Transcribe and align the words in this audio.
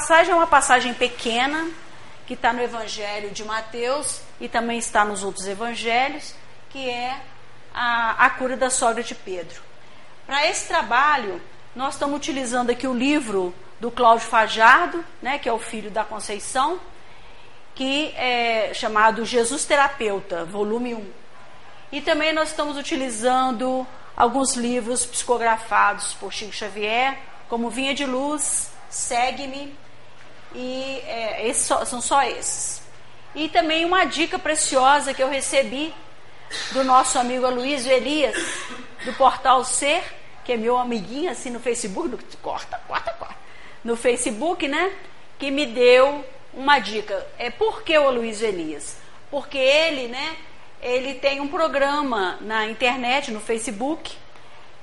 passagem 0.00 0.32
é 0.32 0.34
uma 0.34 0.46
passagem 0.46 0.94
pequena, 0.94 1.68
que 2.26 2.32
está 2.32 2.54
no 2.54 2.62
Evangelho 2.62 3.32
de 3.32 3.44
Mateus 3.44 4.22
e 4.40 4.48
também 4.48 4.78
está 4.78 5.04
nos 5.04 5.22
outros 5.22 5.46
evangelhos, 5.46 6.34
que 6.70 6.88
é 6.88 7.20
a, 7.74 8.24
a 8.24 8.30
cura 8.30 8.56
da 8.56 8.70
sogra 8.70 9.02
de 9.02 9.14
Pedro. 9.14 9.60
Para 10.26 10.46
esse 10.46 10.66
trabalho, 10.66 11.38
nós 11.76 11.94
estamos 11.94 12.16
utilizando 12.16 12.70
aqui 12.70 12.86
o 12.86 12.94
livro 12.94 13.54
do 13.78 13.90
Cláudio 13.90 14.26
Fajardo, 14.26 15.04
né, 15.20 15.38
que 15.38 15.50
é 15.50 15.52
o 15.52 15.58
filho 15.58 15.90
da 15.90 16.02
Conceição, 16.02 16.80
que 17.74 18.14
é 18.16 18.72
chamado 18.72 19.26
Jesus 19.26 19.66
Terapeuta, 19.66 20.46
volume 20.46 20.94
1. 20.94 21.10
E 21.92 22.00
também 22.00 22.32
nós 22.32 22.48
estamos 22.48 22.78
utilizando 22.78 23.86
alguns 24.16 24.56
livros 24.56 25.04
psicografados 25.04 26.14
por 26.14 26.32
Chico 26.32 26.54
Xavier, 26.54 27.18
como 27.50 27.68
Vinha 27.68 27.94
de 27.94 28.06
Luz, 28.06 28.70
Segue-me, 28.90 29.72
e 30.54 31.02
é, 31.06 31.48
esses 31.48 31.64
são 31.64 32.00
só 32.00 32.22
esses. 32.22 32.82
E 33.34 33.48
também 33.48 33.84
uma 33.84 34.04
dica 34.04 34.38
preciosa 34.38 35.14
que 35.14 35.22
eu 35.22 35.28
recebi 35.28 35.94
do 36.72 36.82
nosso 36.82 37.18
amigo 37.18 37.46
Aloysio 37.46 37.92
Elias, 37.92 38.36
do 39.04 39.12
Portal 39.12 39.64
Ser, 39.64 40.02
que 40.44 40.52
é 40.52 40.56
meu 40.56 40.76
amiguinho 40.76 41.30
assim 41.30 41.50
no 41.50 41.60
Facebook, 41.60 42.08
no, 42.08 42.18
corta, 42.42 42.80
corta, 42.88 43.12
corta, 43.12 43.36
no 43.84 43.96
Facebook, 43.96 44.66
né? 44.66 44.92
Que 45.38 45.50
me 45.50 45.64
deu 45.66 46.24
uma 46.52 46.78
dica. 46.80 47.24
É 47.38 47.50
por 47.50 47.82
que 47.82 47.96
o 47.96 48.08
Aloysio 48.08 48.48
Elias? 48.48 48.96
Porque 49.30 49.58
ele, 49.58 50.08
né? 50.08 50.36
Ele 50.82 51.14
tem 51.14 51.40
um 51.40 51.46
programa 51.46 52.38
na 52.40 52.66
internet, 52.66 53.30
no 53.30 53.40
Facebook, 53.40 54.16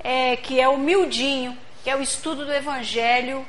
é, 0.02 0.36
que 0.36 0.58
é 0.58 0.68
o 0.68 0.78
Mildinho, 0.78 1.58
que 1.84 1.90
é 1.90 1.96
o 1.96 2.00
estudo 2.00 2.46
do 2.46 2.52
Evangelho 2.52 3.44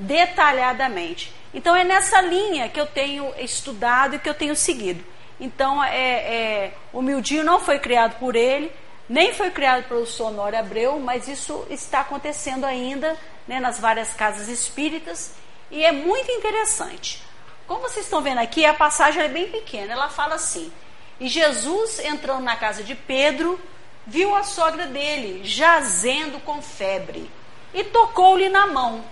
detalhadamente. 0.00 1.32
Então 1.52 1.74
é 1.74 1.84
nessa 1.84 2.20
linha 2.20 2.68
que 2.68 2.80
eu 2.80 2.86
tenho 2.86 3.32
estudado 3.38 4.16
e 4.16 4.18
que 4.18 4.28
eu 4.28 4.34
tenho 4.34 4.54
seguido. 4.54 5.04
Então 5.38 5.82
é, 5.82 5.94
é, 5.94 6.74
o 6.92 7.00
Mildinho 7.00 7.44
não 7.44 7.60
foi 7.60 7.78
criado 7.78 8.18
por 8.18 8.36
ele, 8.36 8.70
nem 9.08 9.32
foi 9.32 9.50
criado 9.50 9.88
pelo 9.88 10.06
Sonoro 10.06 10.56
Abreu, 10.56 11.00
mas 11.00 11.26
isso 11.26 11.66
está 11.70 12.00
acontecendo 12.00 12.64
ainda 12.64 13.16
né, 13.48 13.58
nas 13.58 13.78
várias 13.80 14.14
casas 14.14 14.48
espíritas 14.48 15.34
e 15.70 15.84
é 15.84 15.92
muito 15.92 16.30
interessante. 16.30 17.22
Como 17.66 17.82
vocês 17.82 18.04
estão 18.04 18.20
vendo 18.20 18.38
aqui, 18.38 18.66
a 18.66 18.74
passagem 18.74 19.22
é 19.22 19.28
bem 19.28 19.48
pequena. 19.48 19.92
Ela 19.92 20.08
fala 20.08 20.34
assim: 20.34 20.72
E 21.20 21.28
Jesus, 21.28 22.00
entrando 22.00 22.42
na 22.42 22.56
casa 22.56 22.82
de 22.82 22.94
Pedro, 22.94 23.60
viu 24.06 24.34
a 24.34 24.42
sogra 24.42 24.86
dele 24.86 25.42
jazendo 25.44 26.40
com 26.40 26.60
febre 26.60 27.30
e 27.72 27.84
tocou-lhe 27.84 28.48
na 28.48 28.66
mão. 28.66 29.04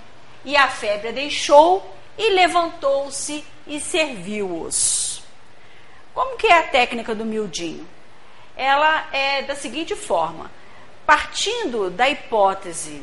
E 0.44 0.56
a 0.56 0.68
febre 0.68 1.08
a 1.08 1.12
deixou 1.12 1.94
e 2.16 2.30
levantou-se 2.30 3.44
e 3.66 3.80
serviu-os. 3.80 5.22
Como 6.14 6.36
que 6.36 6.46
é 6.46 6.58
a 6.58 6.68
técnica 6.68 7.14
do 7.14 7.24
miudinho? 7.24 7.86
Ela 8.56 9.06
é 9.12 9.42
da 9.42 9.54
seguinte 9.54 9.94
forma: 9.94 10.50
partindo 11.06 11.90
da 11.90 12.08
hipótese 12.08 13.02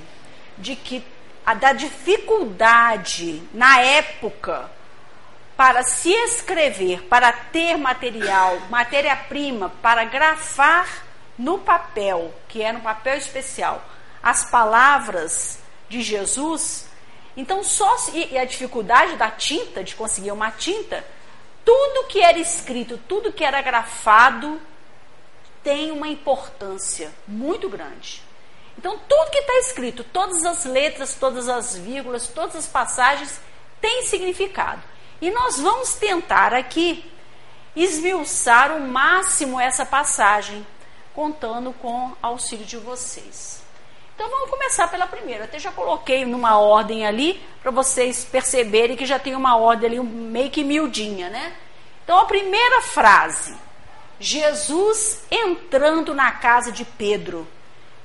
de 0.58 0.76
que 0.76 1.04
a 1.46 1.54
da 1.54 1.74
dificuldade 1.74 3.42
na 3.54 3.80
época 3.80 4.70
para 5.56 5.84
se 5.84 6.12
escrever, 6.12 7.04
para 7.04 7.32
ter 7.32 7.78
material, 7.78 8.60
matéria-prima, 8.70 9.72
para 9.82 10.04
grafar 10.04 11.06
no 11.38 11.60
papel, 11.60 12.34
que 12.48 12.62
é 12.62 12.74
no 12.74 12.82
papel 12.82 13.18
especial, 13.18 13.84
as 14.22 14.50
palavras 14.50 15.60
de 15.88 16.02
Jesus, 16.02 16.88
então, 17.36 17.64
só 17.64 17.96
e 18.14 18.38
a 18.38 18.46
dificuldade 18.46 19.18
da 19.18 19.30
tinta, 19.30 19.84
de 19.84 19.96
conseguir 19.96 20.32
uma 20.32 20.52
tinta, 20.52 21.06
tudo 21.66 22.08
que 22.08 22.22
era 22.22 22.40
escrito, 22.40 22.98
tudo 23.08 23.34
que 23.34 23.44
era 23.44 23.62
grafado, 23.62 24.62
tem 25.64 25.92
uma 25.92 26.08
importância 26.08 27.12
muito 27.28 27.68
grande. 27.68 28.22
Então, 28.78 29.00
tudo 29.08 29.32
que 29.32 29.40
está 29.40 29.54
escrito, 29.60 30.04
todas 30.04 30.46
as 30.46 30.64
letras, 30.66 31.16
todas 31.16 31.50
as 31.50 31.76
vírgulas, 31.76 32.28
todas 32.28 32.56
as 32.56 32.68
passagens, 32.68 33.40
tem 33.82 34.04
significado. 34.04 34.82
E 35.20 35.32
nós 35.32 35.60
vamos 35.60 35.96
tentar 35.96 36.54
aqui 36.54 37.10
esmiuçar 37.76 38.72
o 38.76 38.80
máximo 38.80 39.60
essa 39.60 39.86
passagem, 39.86 40.66
contando 41.14 41.74
com 41.74 42.14
auxílio 42.22 42.66
de 42.66 42.78
vocês. 42.78 43.65
Então 44.16 44.30
vamos 44.30 44.50
começar 44.50 44.88
pela 44.88 45.06
primeira. 45.06 45.42
Eu 45.42 45.46
até 45.46 45.60
já 45.60 45.72
coloquei 45.72 46.26
numa 46.26 46.58
ordem 46.58 47.06
ali 47.06 47.42
para 47.62 47.70
vocês 47.70 48.24
perceberem 48.24 48.96
que 48.96 49.06
já 49.06 49.20
tem 49.20 49.36
uma 49.36 49.58
ordem 49.58 49.90
ali 49.90 50.00
meio 50.00 50.50
que 50.50 50.64
miudinha, 50.64 51.30
né? 51.30 51.54
Então 52.04 52.18
a 52.20 52.26
primeira 52.26 52.82
frase: 52.82 53.56
Jesus 54.20 55.26
entrando 55.30 56.14
na 56.14 56.32
casa 56.32 56.72
de 56.72 56.86
Pedro. 56.86 57.46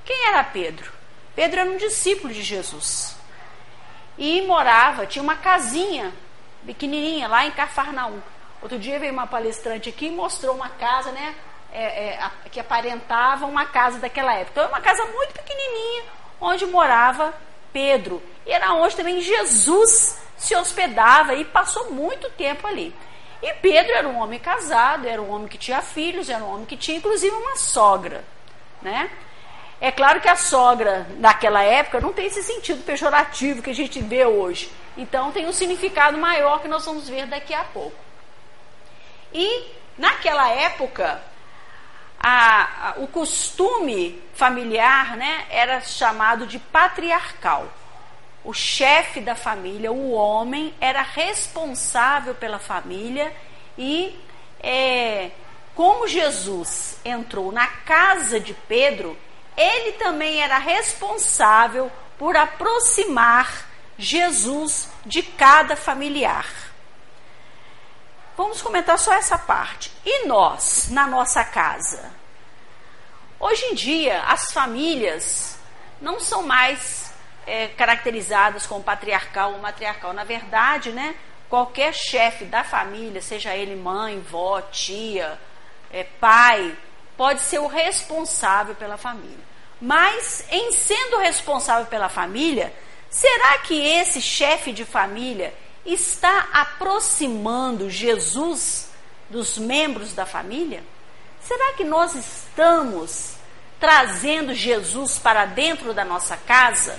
Quem 0.04 0.26
era 0.26 0.43
Pedro? 0.43 0.91
Pedro 1.37 1.60
era 1.60 1.71
um 1.71 1.76
discípulo 1.76 2.34
de 2.34 2.42
Jesus. 2.42 3.16
E 4.19 4.42
morava, 4.42 5.06
tinha 5.06 5.22
uma 5.22 5.37
casinha 5.37 6.12
pequenininha 6.66 7.28
lá 7.28 7.47
em 7.47 7.53
Cafarnaum. 7.53 8.21
Outro 8.60 8.78
dia 8.78 8.98
veio 8.98 9.12
uma 9.12 9.27
palestrante 9.27 9.88
aqui 9.88 10.06
e 10.06 10.10
mostrou 10.10 10.54
uma 10.54 10.69
casa, 10.69 11.12
né? 11.12 11.34
É, 11.72 12.08
é, 12.08 12.31
que 12.50 12.60
aparentava 12.60 13.47
uma 13.47 13.66
casa 13.66 13.98
daquela 13.98 14.34
época. 14.34 14.53
Então, 14.53 14.64
era 14.64 14.72
uma 14.72 14.81
casa 14.81 15.04
muito 15.06 15.32
pequenininha, 15.32 16.04
onde 16.41 16.66
morava 16.66 17.34
Pedro. 17.72 18.22
E 18.47 18.53
era 18.53 18.72
onde 18.72 18.97
também 18.97 19.20
Jesus 19.20 20.20
se 20.36 20.56
hospedava 20.56 21.34
e 21.34 21.44
passou 21.44 21.91
muito 21.91 22.30
tempo 22.30 22.66
ali. 22.66 22.94
E 23.42 23.53
Pedro 23.54 23.92
era 23.92 24.09
um 24.09 24.19
homem 24.19 24.38
casado, 24.38 25.06
era 25.06 25.20
um 25.20 25.30
homem 25.30 25.48
que 25.48 25.59
tinha 25.59 25.80
filhos, 25.80 26.28
era 26.28 26.42
um 26.44 26.54
homem 26.54 26.66
que 26.66 26.76
tinha 26.76 26.98
inclusive 26.98 27.34
uma 27.34 27.56
sogra, 27.56 28.25
né? 28.82 29.10
É 29.80 29.91
claro 29.91 30.20
que 30.20 30.28
a 30.28 30.36
sogra 30.36 31.06
naquela 31.16 31.62
época 31.62 32.00
não 32.00 32.12
tem 32.12 32.26
esse 32.26 32.42
sentido 32.42 32.84
pejorativo 32.84 33.62
que 33.62 33.70
a 33.70 33.75
gente 33.75 33.98
vê 34.00 34.26
hoje. 34.26 34.70
Então 34.97 35.32
tem 35.32 35.47
um 35.47 35.53
significado 35.53 36.19
maior 36.19 36.60
que 36.60 36.69
nós 36.69 36.84
vamos 36.84 37.09
ver 37.09 37.26
daqui 37.26 37.54
a 37.54 37.64
pouco. 37.64 37.97
E 39.32 39.64
naquela 39.97 40.50
época, 40.50 41.22
a, 42.22 42.91
a, 42.91 42.94
o 42.98 43.06
costume 43.06 44.22
familiar 44.34 45.16
né, 45.16 45.47
era 45.48 45.81
chamado 45.81 46.47
de 46.47 46.58
patriarcal. 46.58 47.66
O 48.44 48.53
chefe 48.53 49.20
da 49.20 49.34
família, 49.34 49.91
o 49.91 50.12
homem, 50.12 50.75
era 50.80 51.00
responsável 51.00 52.34
pela 52.34 52.59
família 52.59 53.32
e, 53.76 54.19
é, 54.62 55.30
como 55.75 56.06
Jesus 56.06 56.98
entrou 57.04 57.50
na 57.50 57.66
casa 57.66 58.38
de 58.38 58.53
Pedro, 58.53 59.16
ele 59.56 59.92
também 59.92 60.42
era 60.42 60.59
responsável 60.59 61.91
por 62.19 62.36
aproximar 62.36 63.66
Jesus 63.98 64.91
de 65.04 65.22
cada 65.22 65.76
familiar. 65.76 66.69
Vamos 68.40 68.62
comentar 68.62 68.98
só 68.98 69.12
essa 69.12 69.36
parte. 69.36 69.92
E 70.02 70.26
nós, 70.26 70.88
na 70.88 71.06
nossa 71.06 71.44
casa? 71.44 72.10
Hoje 73.38 73.62
em 73.66 73.74
dia, 73.74 74.22
as 74.22 74.50
famílias 74.50 75.58
não 76.00 76.18
são 76.18 76.42
mais 76.42 77.12
é, 77.46 77.68
caracterizadas 77.68 78.66
como 78.66 78.82
patriarcal 78.82 79.52
ou 79.52 79.58
matriarcal. 79.58 80.14
Na 80.14 80.24
verdade, 80.24 80.90
né, 80.90 81.16
qualquer 81.50 81.92
chefe 81.92 82.47
da 82.47 82.65
família, 82.65 83.20
seja 83.20 83.54
ele 83.54 83.76
mãe, 83.76 84.18
vó, 84.20 84.62
tia, 84.62 85.38
é, 85.92 86.04
pai, 86.04 86.74
pode 87.18 87.42
ser 87.42 87.59
o 87.59 87.66
responsável 87.66 88.74
pela 88.74 88.97
família. 88.97 89.44
Mas, 89.78 90.47
em 90.50 90.72
sendo 90.72 91.18
responsável 91.18 91.84
pela 91.88 92.09
família, 92.09 92.72
será 93.10 93.59
que 93.59 93.78
esse 93.78 94.22
chefe 94.22 94.72
de 94.72 94.86
família 94.86 95.53
está 95.84 96.48
aproximando 96.53 97.88
Jesus 97.88 98.88
dos 99.28 99.59
membros 99.59 100.12
da 100.12 100.27
família? 100.27 100.82
Será 101.41 101.72
que 101.72 101.84
nós 101.84 102.15
estamos 102.15 103.34
trazendo 103.78 104.54
Jesus 104.54 105.18
para 105.18 105.47
dentro 105.47 105.94
da 105.94 106.04
nossa 106.04 106.36
casa? 106.36 106.98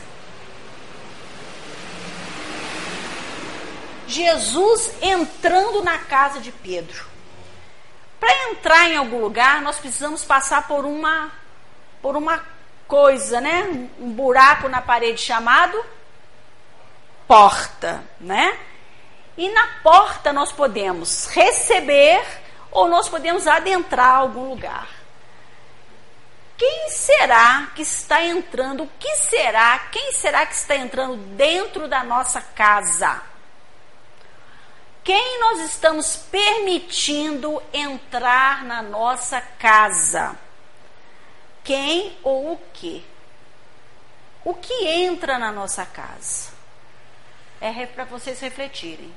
Jesus 4.08 4.92
entrando 5.02 5.84
na 5.84 5.98
casa 6.00 6.40
de 6.40 6.52
Pedro. 6.52 7.06
Para 8.20 8.52
entrar 8.52 8.90
em 8.90 8.98
algum 8.98 9.20
lugar, 9.20 9.62
nós 9.62 9.78
precisamos 9.78 10.24
passar 10.24 10.68
por 10.68 10.86
uma 10.86 11.32
por 12.02 12.18
uma 12.18 12.44
coisa, 12.88 13.40
né? 13.40 13.90
Um 14.00 14.12
buraco 14.12 14.68
na 14.68 14.82
parede 14.82 15.22
chamado 15.22 15.82
porta, 17.28 18.04
né? 18.20 18.58
E 19.42 19.50
na 19.50 19.68
porta 19.82 20.32
nós 20.32 20.52
podemos 20.52 21.26
receber 21.26 22.24
ou 22.70 22.88
nós 22.88 23.10
podemos 23.10 23.48
adentrar 23.48 24.18
algum 24.18 24.50
lugar. 24.50 24.88
Quem 26.56 26.92
será 26.92 27.72
que 27.74 27.82
está 27.82 28.24
entrando? 28.24 28.84
O 28.84 28.90
que 29.00 29.16
será? 29.16 29.80
Quem 29.92 30.12
será 30.12 30.46
que 30.46 30.54
está 30.54 30.76
entrando 30.76 31.18
dentro 31.36 31.88
da 31.88 32.04
nossa 32.04 32.40
casa? 32.40 33.20
quem 35.04 35.40
nós 35.40 35.62
estamos 35.62 36.16
permitindo 36.16 37.60
entrar 37.74 38.64
na 38.64 38.84
nossa 38.84 39.42
casa? 39.42 40.38
Quem 41.64 42.16
ou 42.22 42.54
o 42.54 42.58
que? 42.72 43.04
O 44.46 44.54
que 44.54 44.88
entra 44.88 45.40
na 45.40 45.52
nossa 45.52 45.84
casa? 45.84 46.52
É 47.60 47.88
para 47.88 48.06
vocês 48.06 48.40
refletirem. 48.40 49.12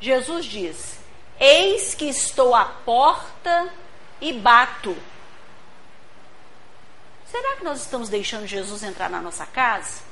Jesus 0.00 0.46
diz: 0.46 0.98
Eis 1.38 1.94
que 1.94 2.06
estou 2.08 2.54
à 2.54 2.64
porta 2.64 3.72
e 4.20 4.32
bato. 4.32 4.96
Será 7.26 7.56
que 7.56 7.64
nós 7.64 7.80
estamos 7.80 8.08
deixando 8.08 8.46
Jesus 8.46 8.82
entrar 8.82 9.08
na 9.08 9.20
nossa 9.20 9.46
casa? 9.46 10.02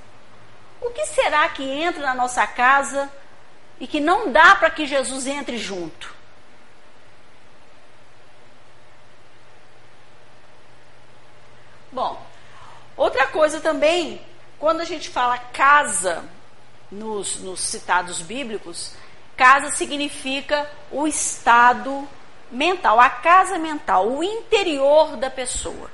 O 0.80 0.90
que 0.90 1.04
será 1.06 1.48
que 1.48 1.62
entra 1.64 2.02
na 2.02 2.14
nossa 2.14 2.46
casa 2.46 3.10
e 3.80 3.86
que 3.86 3.98
não 3.98 4.30
dá 4.30 4.54
para 4.54 4.70
que 4.70 4.86
Jesus 4.86 5.26
entre 5.26 5.58
junto? 5.58 6.14
Bom, 11.90 12.24
outra 12.96 13.26
coisa 13.26 13.60
também, 13.60 14.24
quando 14.58 14.80
a 14.80 14.84
gente 14.84 15.08
fala 15.08 15.38
casa 15.38 16.24
nos, 16.90 17.40
nos 17.40 17.60
citados 17.60 18.20
bíblicos, 18.20 18.94
casa 19.38 19.70
significa 19.70 20.68
o 20.90 21.06
estado 21.06 22.06
mental, 22.50 22.98
a 22.98 23.08
casa 23.08 23.56
mental, 23.56 24.08
o 24.08 24.24
interior 24.24 25.16
da 25.16 25.30
pessoa. 25.30 25.88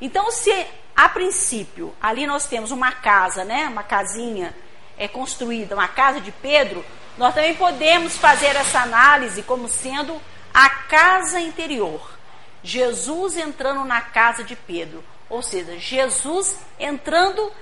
Então, 0.00 0.30
se 0.30 0.66
a 0.96 1.06
princípio 1.10 1.94
ali 2.00 2.26
nós 2.26 2.46
temos 2.46 2.70
uma 2.70 2.90
casa, 2.90 3.44
né, 3.44 3.68
uma 3.68 3.82
casinha 3.82 4.56
é 4.96 5.06
construída, 5.06 5.74
uma 5.74 5.88
casa 5.88 6.22
de 6.22 6.32
Pedro, 6.32 6.82
nós 7.18 7.34
também 7.34 7.54
podemos 7.54 8.16
fazer 8.16 8.56
essa 8.56 8.80
análise 8.80 9.42
como 9.42 9.68
sendo 9.68 10.18
a 10.54 10.70
casa 10.70 11.38
interior. 11.38 12.16
Jesus 12.62 13.36
entrando 13.36 13.84
na 13.84 14.00
casa 14.00 14.42
de 14.42 14.56
Pedro, 14.56 15.04
ou 15.28 15.42
seja, 15.42 15.78
Jesus 15.78 16.58
entrando 16.78 17.52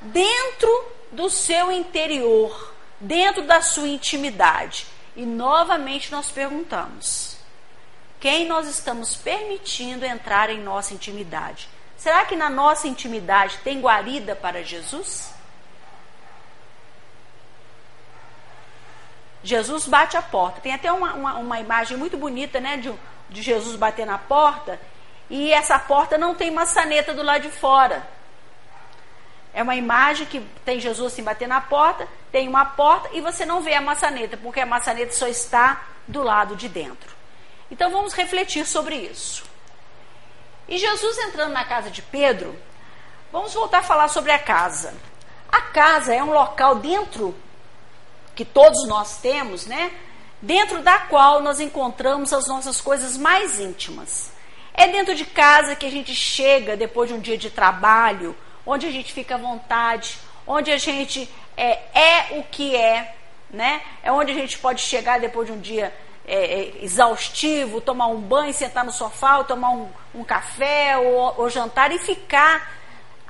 dentro 0.00 0.84
do 1.10 1.28
seu 1.28 1.72
interior, 1.72 2.75
dentro 3.00 3.42
da 3.42 3.60
sua 3.60 3.88
intimidade. 3.88 4.86
E 5.14 5.24
novamente 5.24 6.10
nós 6.10 6.30
perguntamos: 6.30 7.36
quem 8.20 8.46
nós 8.46 8.68
estamos 8.68 9.16
permitindo 9.16 10.04
entrar 10.04 10.50
em 10.50 10.60
nossa 10.60 10.94
intimidade? 10.94 11.68
Será 11.96 12.24
que 12.24 12.36
na 12.36 12.50
nossa 12.50 12.86
intimidade 12.86 13.58
tem 13.64 13.80
guarida 13.80 14.36
para 14.36 14.62
Jesus? 14.62 15.34
Jesus 19.42 19.86
bate 19.86 20.16
a 20.16 20.22
porta. 20.22 20.60
Tem 20.60 20.74
até 20.74 20.92
uma, 20.92 21.14
uma, 21.14 21.34
uma 21.34 21.60
imagem 21.60 21.96
muito 21.96 22.16
bonita, 22.16 22.60
né, 22.60 22.76
de, 22.76 22.92
de 23.30 23.42
Jesus 23.42 23.76
bater 23.76 24.04
na 24.04 24.18
porta. 24.18 24.78
E 25.30 25.52
essa 25.52 25.78
porta 25.78 26.18
não 26.18 26.34
tem 26.34 26.50
maçaneta 26.50 27.14
do 27.14 27.22
lado 27.22 27.42
de 27.42 27.50
fora. 27.50 28.06
É 29.56 29.62
uma 29.62 29.74
imagem 29.74 30.26
que 30.26 30.40
tem 30.66 30.78
Jesus 30.78 31.14
assim 31.14 31.22
bater 31.22 31.48
na 31.48 31.62
porta, 31.62 32.06
tem 32.30 32.46
uma 32.46 32.66
porta 32.66 33.08
e 33.14 33.22
você 33.22 33.46
não 33.46 33.62
vê 33.62 33.72
a 33.72 33.80
maçaneta, 33.80 34.36
porque 34.36 34.60
a 34.60 34.66
maçaneta 34.66 35.14
só 35.14 35.26
está 35.26 35.82
do 36.06 36.22
lado 36.22 36.54
de 36.54 36.68
dentro. 36.68 37.16
Então 37.70 37.90
vamos 37.90 38.12
refletir 38.12 38.66
sobre 38.66 38.96
isso. 38.96 39.44
E 40.68 40.76
Jesus 40.76 41.16
entrando 41.16 41.54
na 41.54 41.64
casa 41.64 41.90
de 41.90 42.02
Pedro, 42.02 42.54
vamos 43.32 43.54
voltar 43.54 43.78
a 43.78 43.82
falar 43.82 44.08
sobre 44.08 44.30
a 44.30 44.38
casa. 44.38 44.92
A 45.50 45.62
casa 45.62 46.14
é 46.14 46.22
um 46.22 46.34
local 46.34 46.74
dentro 46.74 47.34
que 48.34 48.44
todos 48.44 48.86
nós 48.86 49.16
temos, 49.22 49.64
né? 49.64 49.90
Dentro 50.42 50.82
da 50.82 50.98
qual 50.98 51.40
nós 51.40 51.60
encontramos 51.60 52.30
as 52.30 52.46
nossas 52.46 52.78
coisas 52.78 53.16
mais 53.16 53.58
íntimas. 53.58 54.30
É 54.74 54.86
dentro 54.86 55.14
de 55.14 55.24
casa 55.24 55.74
que 55.74 55.86
a 55.86 55.90
gente 55.90 56.14
chega 56.14 56.76
depois 56.76 57.08
de 57.08 57.14
um 57.14 57.20
dia 57.20 57.38
de 57.38 57.48
trabalho, 57.48 58.36
onde 58.66 58.86
a 58.86 58.90
gente 58.90 59.12
fica 59.12 59.36
à 59.36 59.38
vontade, 59.38 60.18
onde 60.46 60.70
a 60.72 60.76
gente 60.76 61.28
é, 61.56 61.78
é 61.94 62.38
o 62.38 62.42
que 62.42 62.74
é, 62.74 63.14
né? 63.50 63.80
É 64.02 64.10
onde 64.10 64.32
a 64.32 64.34
gente 64.34 64.58
pode 64.58 64.80
chegar 64.82 65.20
depois 65.20 65.46
de 65.46 65.52
um 65.52 65.60
dia 65.60 65.94
é, 66.26 66.60
é, 66.60 66.84
exaustivo, 66.84 67.80
tomar 67.80 68.08
um 68.08 68.20
banho, 68.20 68.52
sentar 68.52 68.84
no 68.84 68.92
sofá, 68.92 69.38
ou 69.38 69.44
tomar 69.44 69.70
um, 69.70 69.88
um 70.14 70.24
café 70.24 70.96
ou, 70.98 71.34
ou 71.38 71.48
jantar 71.48 71.92
e 71.92 71.98
ficar 71.98 72.72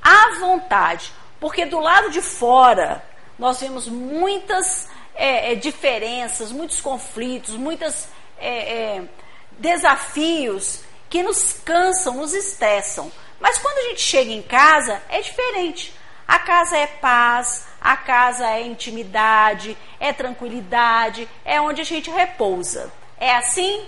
à 0.01 0.39
vontade. 0.39 1.11
Porque 1.39 1.65
do 1.65 1.79
lado 1.79 2.09
de 2.09 2.21
fora 2.21 3.03
nós 3.37 3.59
vemos 3.59 3.87
muitas 3.87 4.89
é, 5.13 5.51
é, 5.51 5.55
diferenças, 5.55 6.51
muitos 6.51 6.81
conflitos, 6.81 7.55
muitos 7.55 8.07
é, 8.39 8.95
é, 8.97 9.03
desafios 9.51 10.81
que 11.09 11.21
nos 11.21 11.53
cansam, 11.63 12.15
nos 12.15 12.33
estressam. 12.33 13.11
Mas 13.39 13.57
quando 13.57 13.77
a 13.77 13.89
gente 13.89 14.01
chega 14.01 14.31
em 14.31 14.41
casa, 14.41 15.01
é 15.09 15.21
diferente. 15.21 15.93
A 16.27 16.39
casa 16.39 16.77
é 16.77 16.87
paz, 16.87 17.67
a 17.79 17.95
casa 17.95 18.49
é 18.49 18.61
intimidade, 18.61 19.77
é 19.99 20.11
tranquilidade, 20.11 21.27
é 21.45 21.61
onde 21.61 21.81
a 21.81 21.85
gente 21.85 22.09
repousa. 22.09 22.91
É 23.17 23.35
assim 23.35 23.87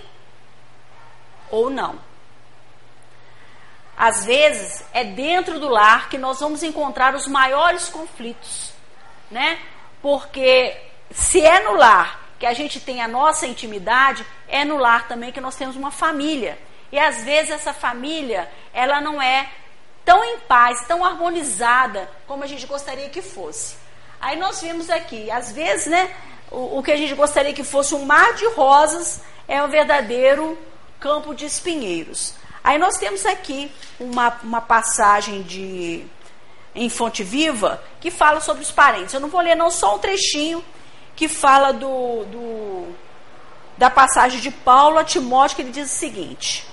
ou 1.50 1.68
não? 1.68 1.98
Às 3.96 4.24
vezes 4.24 4.82
é 4.94 5.04
dentro 5.04 5.60
do 5.60 5.68
lar 5.68 6.08
que 6.08 6.16
nós 6.16 6.40
vamos 6.40 6.62
encontrar 6.62 7.14
os 7.14 7.26
maiores 7.26 7.88
conflitos, 7.90 8.72
né? 9.30 9.58
Porque 10.00 10.74
se 11.10 11.44
é 11.44 11.60
no 11.60 11.74
lar 11.74 12.18
que 12.38 12.46
a 12.46 12.54
gente 12.54 12.80
tem 12.80 13.02
a 13.02 13.08
nossa 13.08 13.46
intimidade, 13.46 14.24
é 14.48 14.64
no 14.64 14.78
lar 14.78 15.06
também 15.06 15.30
que 15.30 15.40
nós 15.42 15.56
temos 15.56 15.76
uma 15.76 15.90
família. 15.90 16.58
E 16.92 16.98
às 16.98 17.22
vezes 17.22 17.50
essa 17.50 17.72
família, 17.72 18.50
ela 18.72 19.00
não 19.00 19.20
é 19.20 19.48
tão 20.04 20.24
em 20.24 20.38
paz, 20.40 20.86
tão 20.86 21.04
harmonizada 21.04 22.10
como 22.26 22.42
a 22.42 22.46
gente 22.46 22.66
gostaria 22.66 23.08
que 23.08 23.22
fosse. 23.22 23.76
Aí 24.20 24.36
nós 24.36 24.60
vimos 24.60 24.90
aqui, 24.90 25.30
às 25.30 25.52
vezes, 25.52 25.86
né, 25.86 26.10
o, 26.50 26.78
o 26.78 26.82
que 26.82 26.92
a 26.92 26.96
gente 26.96 27.14
gostaria 27.14 27.54
que 27.54 27.64
fosse 27.64 27.94
um 27.94 28.04
mar 28.04 28.34
de 28.34 28.46
rosas 28.48 29.20
é 29.46 29.62
um 29.62 29.68
verdadeiro 29.68 30.58
campo 30.98 31.34
de 31.34 31.46
espinheiros. 31.46 32.34
Aí 32.62 32.78
nós 32.78 32.98
temos 32.98 33.24
aqui 33.24 33.72
uma, 33.98 34.38
uma 34.42 34.60
passagem 34.60 35.42
de 35.42 36.04
em 36.74 36.88
Fonte 36.88 37.24
Viva 37.24 37.82
que 38.00 38.10
fala 38.10 38.40
sobre 38.40 38.62
os 38.62 38.70
parentes. 38.70 39.14
Eu 39.14 39.20
não 39.20 39.28
vou 39.28 39.40
ler 39.40 39.56
não 39.56 39.70
só 39.70 39.96
um 39.96 39.98
trechinho, 39.98 40.64
que 41.16 41.28
fala 41.28 41.72
do, 41.72 42.24
do, 42.24 42.94
da 43.76 43.90
passagem 43.90 44.40
de 44.40 44.50
Paulo 44.50 44.98
a 44.98 45.04
Timóteo, 45.04 45.56
que 45.56 45.62
ele 45.62 45.70
diz 45.70 45.92
o 45.92 45.94
seguinte: 45.94 46.66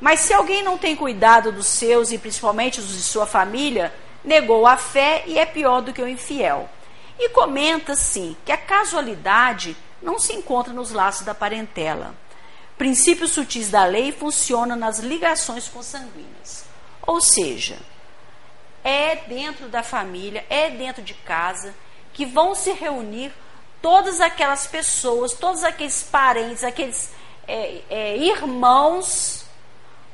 Mas 0.00 0.20
se 0.20 0.32
alguém 0.32 0.62
não 0.62 0.78
tem 0.78 0.96
cuidado 0.96 1.52
dos 1.52 1.66
seus 1.66 2.10
e 2.10 2.18
principalmente 2.18 2.80
dos 2.80 2.96
de 2.96 3.02
sua 3.02 3.26
família, 3.26 3.92
negou 4.24 4.66
a 4.66 4.76
fé 4.76 5.24
e 5.26 5.38
é 5.38 5.44
pior 5.44 5.82
do 5.82 5.92
que 5.92 6.02
o 6.02 6.08
infiel. 6.08 6.68
E 7.18 7.28
comenta, 7.28 7.94
sim, 7.94 8.34
que 8.44 8.52
a 8.52 8.56
casualidade 8.56 9.76
não 10.00 10.18
se 10.18 10.32
encontra 10.32 10.72
nos 10.72 10.90
laços 10.90 11.26
da 11.26 11.34
parentela. 11.34 12.14
Princípios 12.78 13.32
sutis 13.32 13.68
da 13.68 13.84
lei 13.84 14.10
funcionam 14.10 14.74
nas 14.74 15.00
ligações 15.00 15.68
consanguíneas. 15.68 16.64
Ou 17.06 17.20
seja, 17.20 17.76
é 18.82 19.16
dentro 19.16 19.68
da 19.68 19.82
família, 19.82 20.46
é 20.48 20.70
dentro 20.70 21.02
de 21.02 21.12
casa 21.12 21.74
que 22.14 22.24
vão 22.24 22.54
se 22.54 22.72
reunir 22.72 23.32
todas 23.82 24.20
aquelas 24.20 24.66
pessoas, 24.66 25.34
todos 25.34 25.62
aqueles 25.62 26.02
parentes, 26.02 26.64
aqueles 26.64 27.10
é, 27.46 27.82
é, 27.90 28.16
irmãos 28.16 29.39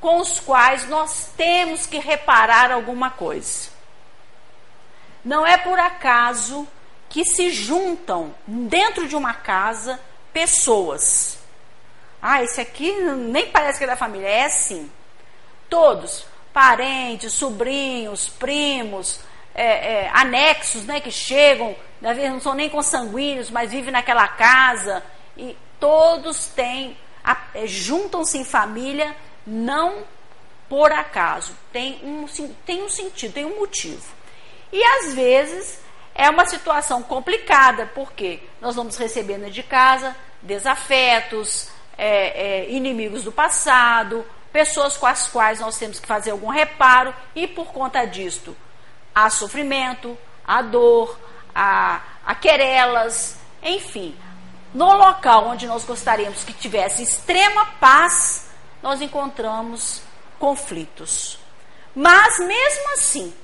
com 0.00 0.18
os 0.18 0.40
quais 0.40 0.88
nós 0.88 1.30
temos 1.36 1.86
que 1.86 1.98
reparar 1.98 2.70
alguma 2.70 3.10
coisa. 3.10 3.70
Não 5.24 5.46
é 5.46 5.56
por 5.56 5.78
acaso 5.78 6.66
que 7.08 7.24
se 7.24 7.50
juntam 7.50 8.34
dentro 8.46 9.08
de 9.08 9.16
uma 9.16 9.34
casa 9.34 9.98
pessoas. 10.32 11.38
Ah, 12.20 12.42
esse 12.42 12.60
aqui 12.60 12.92
nem 12.92 13.50
parece 13.50 13.78
que 13.78 13.84
é 13.84 13.88
da 13.88 13.96
família, 13.96 14.28
é 14.28 14.44
assim. 14.44 14.90
Todos, 15.68 16.26
parentes, 16.52 17.32
sobrinhos, 17.32 18.28
primos, 18.28 19.20
é, 19.54 19.64
é, 20.04 20.10
anexos, 20.12 20.84
né, 20.84 21.00
que 21.00 21.10
chegam 21.10 21.74
às 22.02 22.16
vezes 22.16 22.32
não 22.32 22.40
são 22.40 22.54
nem 22.54 22.68
consanguíneos, 22.68 23.50
mas 23.50 23.70
vivem 23.70 23.90
naquela 23.90 24.28
casa, 24.28 25.02
e 25.36 25.56
todos 25.80 26.46
têm, 26.46 26.96
é, 27.54 27.66
juntam-se 27.66 28.38
em 28.38 28.44
família, 28.44 29.16
não 29.46 30.04
por 30.68 30.90
acaso, 30.90 31.52
tem 31.72 32.00
um, 32.02 32.26
tem 32.64 32.82
um 32.82 32.88
sentido, 32.88 33.34
tem 33.34 33.44
um 33.44 33.60
motivo. 33.60 34.02
E 34.72 34.82
às 34.82 35.14
vezes 35.14 35.80
é 36.14 36.28
uma 36.28 36.46
situação 36.46 37.02
complicada, 37.02 37.90
porque 37.94 38.40
nós 38.60 38.74
vamos 38.74 38.96
recebendo 38.96 39.50
de 39.50 39.62
casa 39.62 40.16
desafetos, 40.42 41.68
é, 41.96 42.64
é, 42.64 42.70
inimigos 42.70 43.22
do 43.22 43.32
passado, 43.32 44.24
pessoas 44.52 44.96
com 44.96 45.06
as 45.06 45.28
quais 45.28 45.60
nós 45.60 45.76
temos 45.76 46.00
que 46.00 46.06
fazer 46.06 46.30
algum 46.30 46.48
reparo, 46.48 47.14
e 47.34 47.46
por 47.46 47.66
conta 47.66 48.04
disto, 48.04 48.56
há 49.14 49.28
sofrimento, 49.30 50.16
há 50.46 50.62
dor, 50.62 51.18
a, 51.54 52.00
a 52.24 52.34
querelas, 52.34 53.38
enfim. 53.62 54.16
no 54.74 54.92
local 54.92 55.46
onde 55.48 55.66
nós 55.66 55.84
gostaríamos 55.84 56.44
que 56.44 56.52
tivesse 56.52 57.02
extrema 57.02 57.66
paz, 57.80 58.45
nós 58.86 59.02
encontramos 59.02 60.00
conflitos. 60.38 61.40
Mas 61.92 62.38
mesmo 62.38 62.92
assim, 62.92 63.34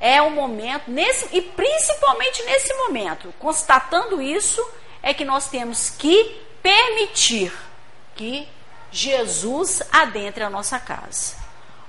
é 0.00 0.20
o 0.20 0.30
momento, 0.30 0.90
nesse, 0.90 1.28
e 1.30 1.40
principalmente 1.40 2.42
nesse 2.42 2.74
momento, 2.74 3.32
constatando 3.38 4.20
isso, 4.20 4.60
é 5.00 5.14
que 5.14 5.24
nós 5.24 5.48
temos 5.48 5.90
que 5.90 6.42
permitir 6.60 7.52
que 8.16 8.48
Jesus 8.90 9.80
adentre 9.92 10.42
a 10.42 10.50
nossa 10.50 10.80
casa. 10.80 11.36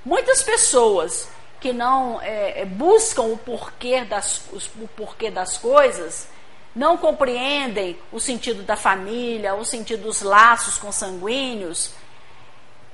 Muitas 0.06 0.44
pessoas 0.44 1.28
que 1.60 1.74
não 1.74 2.22
é, 2.22 2.62
é 2.62 2.66
buscam 2.66 3.24
o 3.24 3.38
porquê, 3.38 4.06
das, 4.06 4.44
o 4.52 4.88
porquê 4.90 5.32
das 5.32 5.58
coisas, 5.58 6.28
não 6.76 6.98
compreendem 6.98 7.98
o 8.12 8.20
sentido 8.20 8.64
da 8.64 8.76
família, 8.76 9.56
o 9.56 9.64
sentido 9.64 10.04
dos 10.04 10.22
laços 10.22 10.78
consanguíneos, 10.78 11.94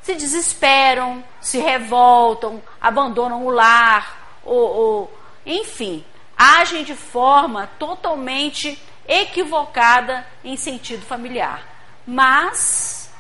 se 0.02 0.16
desesperam, 0.16 1.24
se 1.40 1.58
revoltam, 1.58 2.62
abandonam 2.80 3.46
o 3.46 3.50
lar, 3.50 4.40
ou, 4.44 4.60
ou 4.60 5.20
enfim, 5.46 6.06
agem 6.38 6.84
de 6.84 6.96
forma 6.96 7.68
totalmente 7.80 8.82
equivocada 9.08 10.26
em 10.44 10.56
sentido 10.56 11.06
familiar. 11.06 11.68
Mas, 12.06 13.12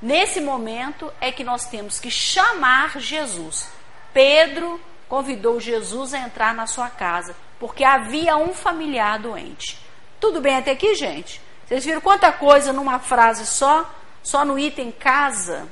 nesse 0.00 0.40
momento 0.40 1.12
é 1.20 1.30
que 1.30 1.44
nós 1.44 1.66
temos 1.66 2.00
que 2.00 2.10
chamar 2.10 2.98
Jesus. 2.98 3.68
Pedro 4.12 4.80
convidou 5.08 5.60
Jesus 5.60 6.14
a 6.14 6.18
entrar 6.18 6.54
na 6.54 6.66
sua 6.66 6.88
casa, 6.88 7.36
porque 7.62 7.84
havia 7.84 8.36
um 8.36 8.52
familiar 8.52 9.20
doente. 9.20 9.78
Tudo 10.18 10.40
bem 10.40 10.56
até 10.56 10.72
aqui, 10.72 10.96
gente? 10.96 11.40
Vocês 11.64 11.84
viram 11.84 12.00
quanta 12.00 12.32
coisa 12.32 12.72
numa 12.72 12.98
frase 12.98 13.46
só? 13.46 13.88
Só 14.20 14.44
no 14.44 14.58
item 14.58 14.90
casa? 14.90 15.68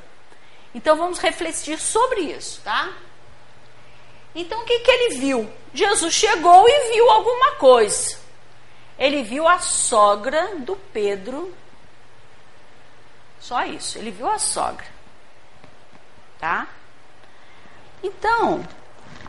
Então 0.73 0.97
vamos 0.97 1.19
refletir 1.19 1.81
sobre 1.81 2.21
isso, 2.21 2.61
tá? 2.63 2.93
Então 4.37 4.61
o 4.61 4.65
que, 4.65 4.79
que 4.79 4.89
ele 4.89 5.17
viu? 5.17 5.53
Jesus 5.75 6.15
chegou 6.15 6.65
e 6.69 6.93
viu 6.93 7.11
alguma 7.11 7.57
coisa. 7.57 8.21
Ele 8.97 9.25
viu 9.25 9.49
a 9.49 9.59
sogra 9.59 10.59
do 10.59 10.77
Pedro. 10.93 11.53
Só 13.41 13.65
isso, 13.65 13.99
ele 13.99 14.13
viu 14.13 14.31
a 14.31 14.39
sogra. 14.39 14.87
Tá? 16.39 16.69
Então, 18.01 18.65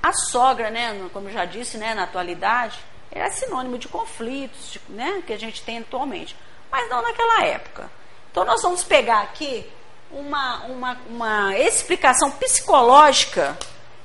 a 0.02 0.14
sogra, 0.14 0.70
né, 0.70 1.10
como 1.14 1.30
eu 1.30 1.34
já 1.34 1.46
disse, 1.46 1.78
né, 1.78 1.94
na 1.94 2.04
atualidade, 2.04 2.80
é 3.12 3.30
sinônimo 3.30 3.78
de 3.78 3.88
conflitos, 3.88 4.78
né, 4.90 5.22
que 5.26 5.34
a 5.34 5.38
gente 5.38 5.62
tem 5.64 5.80
atualmente, 5.80 6.36
mas 6.72 6.90
não 6.90 7.02
naquela 7.02 7.46
época. 7.46 7.90
Então 8.32 8.46
nós 8.46 8.62
vamos 8.62 8.84
pegar 8.84 9.22
aqui 9.22 9.70
uma, 10.10 10.64
uma, 10.66 10.98
uma 11.10 11.58
explicação 11.58 12.32
psicológica 12.32 13.58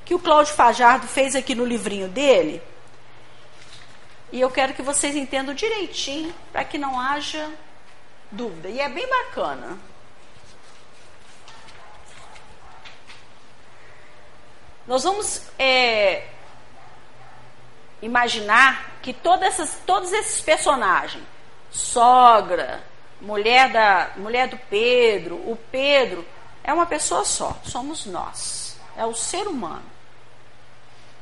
que 0.05 0.13
o 0.13 0.19
Cláudio 0.19 0.53
Fajardo 0.53 1.07
fez 1.07 1.35
aqui 1.35 1.55
no 1.55 1.65
livrinho 1.65 2.07
dele 2.07 2.61
e 4.31 4.41
eu 4.41 4.51
quero 4.51 4.73
que 4.73 4.81
vocês 4.81 5.15
entendam 5.15 5.53
direitinho 5.53 6.33
para 6.51 6.63
que 6.63 6.77
não 6.77 6.99
haja 6.99 7.49
dúvida. 8.31 8.67
E 8.67 8.79
é 8.79 8.89
bem 8.89 9.07
bacana. 9.07 9.77
Nós 14.87 15.03
vamos 15.03 15.41
é, 15.59 16.27
imaginar 18.01 18.91
que 19.01 19.15
essas, 19.41 19.77
todos 19.85 20.13
esses 20.13 20.41
personagens, 20.41 21.23
sogra, 21.69 22.81
mulher, 23.19 23.69
da, 23.71 24.11
mulher 24.15 24.47
do 24.47 24.57
Pedro, 24.57 25.35
o 25.35 25.57
Pedro, 25.69 26.25
é 26.63 26.73
uma 26.73 26.85
pessoa 26.85 27.25
só, 27.25 27.55
somos 27.63 28.05
nós, 28.05 28.79
é 28.95 29.05
o 29.05 29.13
ser 29.13 29.47
humano. 29.47 29.85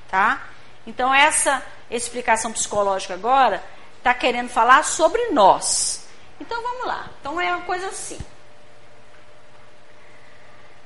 Tá? 0.09 0.43
Então, 0.85 1.13
essa 1.13 1.63
explicação 1.89 2.53
psicológica 2.53 3.15
agora 3.15 3.63
está 3.97 4.13
querendo 4.13 4.49
falar 4.49 4.83
sobre 4.83 5.29
nós. 5.29 6.05
Então 6.39 6.61
vamos 6.61 6.85
lá. 6.85 7.09
Então 7.19 7.39
é 7.39 7.55
uma 7.55 7.65
coisa 7.65 7.87
assim. 7.87 8.19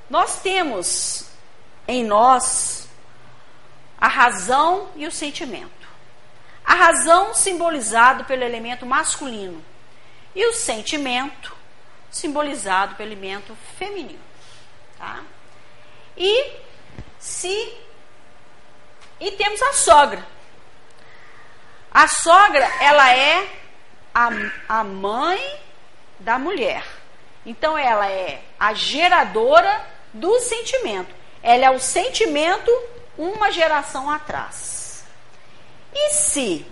Nós 0.10 0.40
temos 0.42 1.29
em 1.90 2.04
nós 2.04 2.88
a 3.98 4.08
razão 4.08 4.90
e 4.96 5.08
o 5.08 5.12
sentimento. 5.12 5.88
A 6.64 6.76
razão 6.76 7.34
simbolizado 7.34 8.26
pelo 8.26 8.44
elemento 8.44 8.86
masculino 8.86 9.66
e 10.36 10.46
o 10.46 10.54
sentimento 10.54 11.58
simbolizado 12.12 12.96
pelo 12.96 13.12
elemento 13.12 13.58
feminino, 13.78 14.22
tá? 15.00 15.22
E 16.16 16.54
se 17.18 17.74
e 19.20 19.32
temos 19.32 19.62
a 19.62 19.74
sogra, 19.74 20.26
a 21.92 22.08
sogra, 22.08 22.70
ela 22.80 23.14
é 23.16 23.50
a, 24.14 24.30
a 24.70 24.84
mãe 24.84 25.60
da 26.20 26.38
mulher. 26.38 26.86
Então, 27.46 27.76
ela 27.76 28.08
é 28.10 28.44
a 28.60 28.74
geradora 28.74 29.86
do 30.14 30.40
sentimento. 30.40 31.19
Ela 31.42 31.66
é 31.66 31.70
o 31.72 31.80
sentimento 31.80 32.72
uma 33.18 33.52
geração 33.52 34.10
atrás. 34.10 35.04
E 35.94 36.12
se 36.12 36.66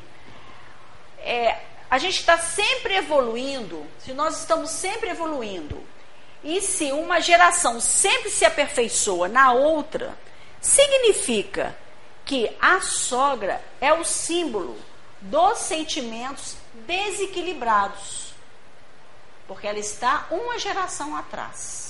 é, 1.19 1.59
a 1.89 1.97
gente 1.97 2.19
está 2.19 2.37
sempre 2.37 2.95
evoluindo, 2.95 3.85
se 3.99 4.13
nós 4.13 4.39
estamos 4.39 4.69
sempre 4.69 5.09
evoluindo, 5.09 5.81
e 6.43 6.61
se 6.61 6.91
uma 6.91 7.19
geração 7.19 7.79
sempre 7.79 8.29
se 8.29 8.45
aperfeiçoa 8.45 9.27
na 9.27 9.51
outra, 9.51 10.17
significa 10.61 11.75
que 12.23 12.49
a 12.61 12.81
sogra 12.81 13.61
é 13.81 13.91
o 13.93 14.03
símbolo 14.03 14.77
dos 15.21 15.59
sentimentos 15.59 16.55
desequilibrados. 16.85 18.33
Porque 19.47 19.65
ela 19.65 19.79
está 19.79 20.27
uma 20.29 20.59
geração 20.59 21.15
atrás. 21.15 21.86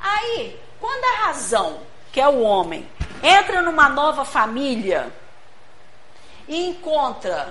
Aí, 0.00 0.58
quando 0.80 1.04
a 1.04 1.26
razão, 1.26 1.80
que 2.12 2.20
é 2.20 2.28
o 2.28 2.40
homem, 2.40 2.88
entra 3.22 3.62
numa 3.62 3.88
nova 3.88 4.24
família 4.24 5.12
e 6.46 6.66
encontra 6.68 7.48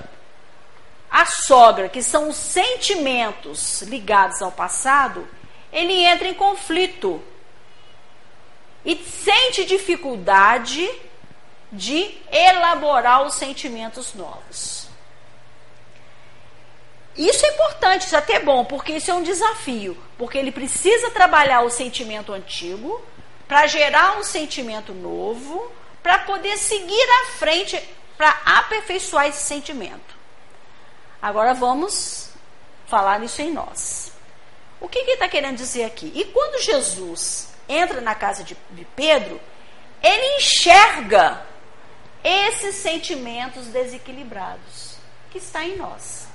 a 1.10 1.26
sogra, 1.26 1.90
que 1.90 2.04
são 2.04 2.30
os 2.30 2.36
sentimentos 2.36 3.82
ligados 3.84 4.42
ao 4.42 4.52
passado, 4.52 5.28
ele 5.72 5.94
entra 5.94 6.28
em 6.28 6.34
conflito 6.34 7.22
e 8.86 8.96
sente 8.96 9.66
dificuldade 9.66 10.90
de 11.72 12.18
elaborar 12.32 13.24
os 13.26 13.36
sentimentos 13.36 14.14
novos. 14.14 14.77
Isso 17.18 17.46
é 17.46 17.50
importante, 17.50 18.06
isso 18.06 18.16
é 18.16 18.20
até 18.20 18.40
bom, 18.40 18.64
porque 18.64 18.94
isso 18.94 19.10
é 19.10 19.14
um 19.14 19.24
desafio, 19.24 19.98
porque 20.18 20.38
ele 20.38 20.52
precisa 20.52 21.10
trabalhar 21.10 21.62
o 21.62 21.70
sentimento 21.70 22.32
antigo 22.32 23.04
para 23.48 23.66
gerar 23.66 24.20
um 24.20 24.24
sentimento 24.24 24.94
novo, 24.94 25.72
para 26.04 26.20
poder 26.20 26.58
seguir 26.58 27.10
à 27.22 27.32
frente, 27.32 27.82
para 28.16 28.30
aperfeiçoar 28.46 29.28
esse 29.28 29.44
sentimento. 29.44 30.16
Agora 31.20 31.54
vamos 31.56 32.30
falar 32.86 33.24
isso 33.24 33.42
em 33.42 33.52
nós. 33.52 34.12
O 34.80 34.88
que, 34.88 35.00
que 35.00 35.06
ele 35.06 35.14
está 35.14 35.28
querendo 35.28 35.58
dizer 35.58 35.86
aqui? 35.86 36.12
E 36.14 36.26
quando 36.26 36.62
Jesus 36.62 37.50
entra 37.68 38.00
na 38.00 38.14
casa 38.14 38.44
de, 38.44 38.56
de 38.72 38.86
Pedro, 38.96 39.42
ele 40.04 40.38
enxerga 40.38 41.44
esses 42.24 42.76
sentimentos 42.76 43.66
desequilibrados 43.68 44.98
que 45.32 45.40
está 45.40 45.64
em 45.64 45.78
nós. 45.78 46.27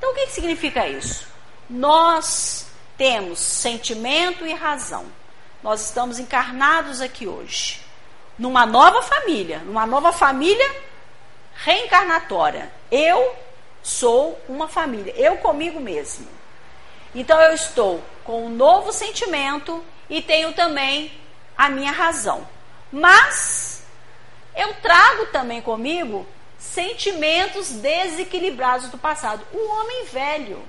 Então, 0.00 0.12
o 0.12 0.14
que, 0.14 0.28
que 0.28 0.32
significa 0.32 0.88
isso? 0.88 1.26
Nós 1.68 2.66
temos 2.96 3.38
sentimento 3.38 4.46
e 4.46 4.54
razão. 4.54 5.04
Nós 5.62 5.82
estamos 5.82 6.18
encarnados 6.18 7.02
aqui 7.02 7.26
hoje, 7.26 7.82
numa 8.38 8.64
nova 8.64 9.02
família, 9.02 9.58
numa 9.58 9.86
nova 9.86 10.10
família 10.10 10.74
reencarnatória. 11.54 12.72
Eu 12.90 13.36
sou 13.82 14.40
uma 14.48 14.66
família, 14.66 15.12
eu 15.18 15.36
comigo 15.36 15.78
mesmo. 15.78 16.26
Então 17.14 17.38
eu 17.38 17.52
estou 17.52 18.02
com 18.24 18.46
um 18.46 18.48
novo 18.48 18.94
sentimento 18.94 19.84
e 20.08 20.22
tenho 20.22 20.54
também 20.54 21.12
a 21.58 21.68
minha 21.68 21.92
razão. 21.92 22.48
Mas 22.90 23.82
eu 24.56 24.72
trago 24.76 25.26
também 25.26 25.60
comigo 25.60 26.26
sentimentos 26.60 27.70
desequilibrados 27.70 28.88
do 28.88 28.98
passado. 28.98 29.44
O 29.52 29.68
homem 29.70 30.04
velho, 30.04 30.62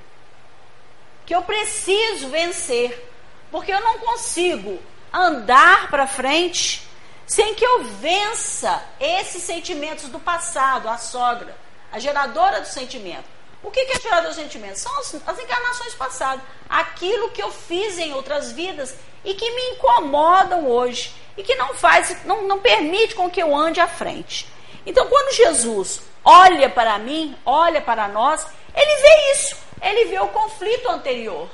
que 1.25 1.35
eu 1.35 1.41
preciso 1.43 2.29
vencer, 2.29 3.11
porque 3.51 3.71
eu 3.71 3.81
não 3.81 3.99
consigo 3.99 4.79
andar 5.13 5.89
para 5.91 6.07
frente 6.07 6.87
sem 7.27 7.53
que 7.53 7.63
eu 7.63 7.83
vença 7.83 8.83
esses 8.99 9.43
sentimentos 9.43 10.09
do 10.09 10.19
passado, 10.19 10.89
a 10.89 10.97
sogra, 10.97 11.55
a 11.91 11.99
geradora 11.99 12.61
do 12.61 12.67
sentimento. 12.67 13.40
O 13.63 13.69
que, 13.69 13.79
é 13.79 13.99
gerador 13.99 14.31
do 14.31 14.35
sentimento? 14.35 14.79
São 14.79 14.97
as, 14.99 15.15
as 15.27 15.39
encarnações 15.39 15.93
passadas, 15.93 16.43
aquilo 16.67 17.29
que 17.29 17.41
eu 17.41 17.51
fiz 17.51 17.97
em 17.97 18.13
outras 18.13 18.51
vidas 18.51 18.95
e 19.23 19.33
que 19.33 19.51
me 19.51 19.61
incomodam 19.71 20.67
hoje 20.67 21.13
e 21.37 21.43
que 21.43 21.55
não 21.55 21.73
faz, 21.73 22.25
não, 22.25 22.47
não 22.47 22.59
permite 22.59 23.15
com 23.15 23.29
que 23.29 23.41
eu 23.41 23.55
ande 23.55 23.79
à 23.79 23.87
frente. 23.87 24.47
Então, 24.85 25.07
quando 25.07 25.35
Jesus 25.35 26.01
olha 26.25 26.69
para 26.69 26.97
mim, 26.97 27.37
olha 27.45 27.81
para 27.81 28.07
nós, 28.07 28.45
ele 28.73 29.01
vê 29.01 29.31
isso, 29.31 29.55
ele 29.81 30.05
vê 30.05 30.19
o 30.19 30.27
conflito 30.29 30.89
anterior. 30.89 31.47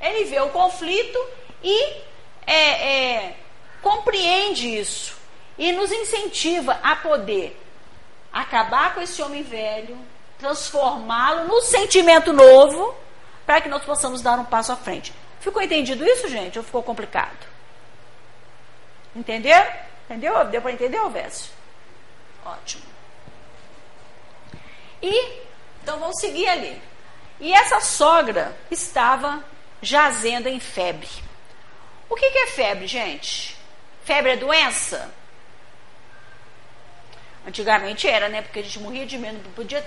Ele 0.00 0.24
vê 0.24 0.40
o 0.40 0.48
conflito 0.50 1.18
e 1.62 1.82
é, 2.46 2.54
é, 2.54 3.36
compreende 3.82 4.78
isso 4.78 5.16
e 5.58 5.72
nos 5.72 5.90
incentiva 5.90 6.78
a 6.82 6.96
poder 6.96 7.58
acabar 8.32 8.94
com 8.94 9.00
esse 9.00 9.22
homem 9.22 9.42
velho, 9.42 9.98
transformá-lo 10.38 11.48
no 11.48 11.60
sentimento 11.62 12.32
novo, 12.32 12.94
para 13.44 13.60
que 13.60 13.68
nós 13.68 13.84
possamos 13.84 14.20
dar 14.20 14.38
um 14.38 14.44
passo 14.44 14.72
à 14.72 14.76
frente. 14.76 15.12
Ficou 15.40 15.62
entendido 15.62 16.04
isso, 16.04 16.28
gente? 16.28 16.58
Ou 16.58 16.64
ficou 16.64 16.82
complicado? 16.82 17.46
Entenderam? 19.14 19.72
Entendeu? 20.04 20.44
Deu 20.46 20.60
para 20.60 20.72
entender, 20.72 20.98
Alvécio? 20.98 21.50
Ótimo. 22.44 22.84
E, 25.02 25.40
então 25.82 25.98
vamos 25.98 26.20
seguir 26.20 26.48
ali. 26.48 26.80
E 27.40 27.52
essa 27.52 27.80
sogra 27.80 28.56
estava 28.70 29.44
jazendo 29.82 30.48
em 30.48 30.58
febre. 30.58 31.08
O 32.08 32.14
que, 32.14 32.30
que 32.30 32.38
é 32.38 32.46
febre, 32.48 32.86
gente? 32.86 33.56
Febre 34.04 34.32
é 34.32 34.36
doença? 34.36 35.10
Antigamente 37.46 38.08
era, 38.08 38.28
né? 38.28 38.42
Porque 38.42 38.60
a 38.60 38.62
gente 38.62 38.78
morria 38.80 39.06
de 39.06 39.18
medo, 39.18 39.40
não 39.44 39.52
podia. 39.52 39.86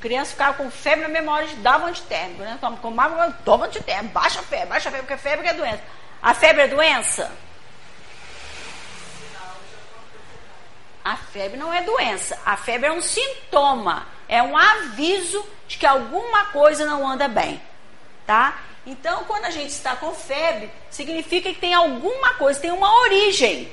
Criança 0.00 0.30
ficava 0.30 0.56
com 0.56 0.70
febre 0.70 1.02
na 1.02 1.08
memória, 1.08 1.48
dava 1.56 1.86
antitérmico, 1.86 2.42
né? 2.42 2.56
Toma, 2.60 2.76
tomava, 2.76 3.32
toma 3.44 3.66
antitérmico, 3.66 4.14
baixa 4.14 4.40
a 4.40 4.42
febre, 4.42 4.66
baixa 4.66 4.88
a 4.88 4.92
febre, 4.92 5.06
porque 5.06 5.22
febre 5.22 5.48
é 5.48 5.54
doença. 5.54 5.82
A 6.22 6.34
febre 6.34 6.62
é 6.62 6.68
doença? 6.68 7.32
A 11.04 11.16
febre 11.16 11.56
não 11.58 11.72
é 11.72 11.82
doença. 11.82 12.38
A 12.44 12.56
febre 12.56 12.88
é 12.88 12.92
um 12.92 13.00
sintoma, 13.00 14.06
é 14.28 14.42
um 14.42 14.56
aviso 14.56 15.44
de 15.66 15.78
que 15.78 15.86
alguma 15.86 16.46
coisa 16.46 16.84
não 16.84 17.06
anda 17.06 17.26
bem, 17.26 17.60
tá? 18.26 18.58
Então, 18.86 19.24
quando 19.24 19.44
a 19.44 19.50
gente 19.50 19.70
está 19.70 19.96
com 19.96 20.14
febre, 20.14 20.70
significa 20.90 21.52
que 21.52 21.60
tem 21.60 21.74
alguma 21.74 22.34
coisa, 22.34 22.60
tem 22.60 22.70
uma 22.70 23.00
origem. 23.02 23.70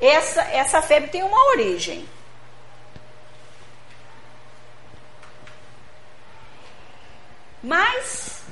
Essa, 0.00 0.42
essa 0.42 0.80
febre 0.80 1.10
tem 1.10 1.22
uma 1.22 1.48
origem. 1.48 2.08
Mas, 7.62 8.42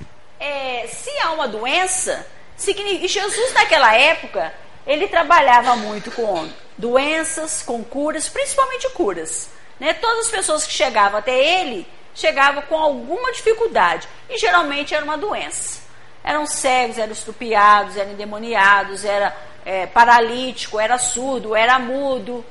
é, 0.41 0.87
se 0.87 1.11
há 1.21 1.33
uma 1.33 1.49
doença, 1.49 2.27
significa, 2.57 3.09
Jesus 3.09 3.53
naquela 3.55 3.95
época, 3.95 4.53
ele 4.87 5.09
trabalhava 5.09 5.77
muito 5.77 6.11
com 6.11 6.49
doenças, 6.77 7.63
com 7.63 7.83
curas, 7.83 8.29
principalmente 8.29 8.89
curas. 8.91 9.49
Né? 9.79 9.95
Todas 9.95 10.27
as 10.27 10.31
pessoas 10.31 10.67
que 10.67 10.73
chegavam 10.73 11.19
até 11.19 11.37
ele, 11.37 11.87
chegavam 12.15 12.63
com 12.63 12.79
alguma 12.79 13.33
dificuldade. 13.33 14.09
E 14.29 14.39
geralmente 14.39 14.95
era 14.95 15.05
uma 15.05 15.19
doença. 15.19 15.83
Eram 16.23 16.47
cegos, 16.47 16.99
eram 16.99 17.13
estrupiados, 17.13 17.97
eram 17.97 18.13
endemoniados, 18.13 19.05
era 19.05 19.37
é, 19.65 19.87
paralítico, 19.87 20.81
era 20.81 20.99
surdo, 20.99 21.55
era 21.55 21.79
mudo. 21.79 22.45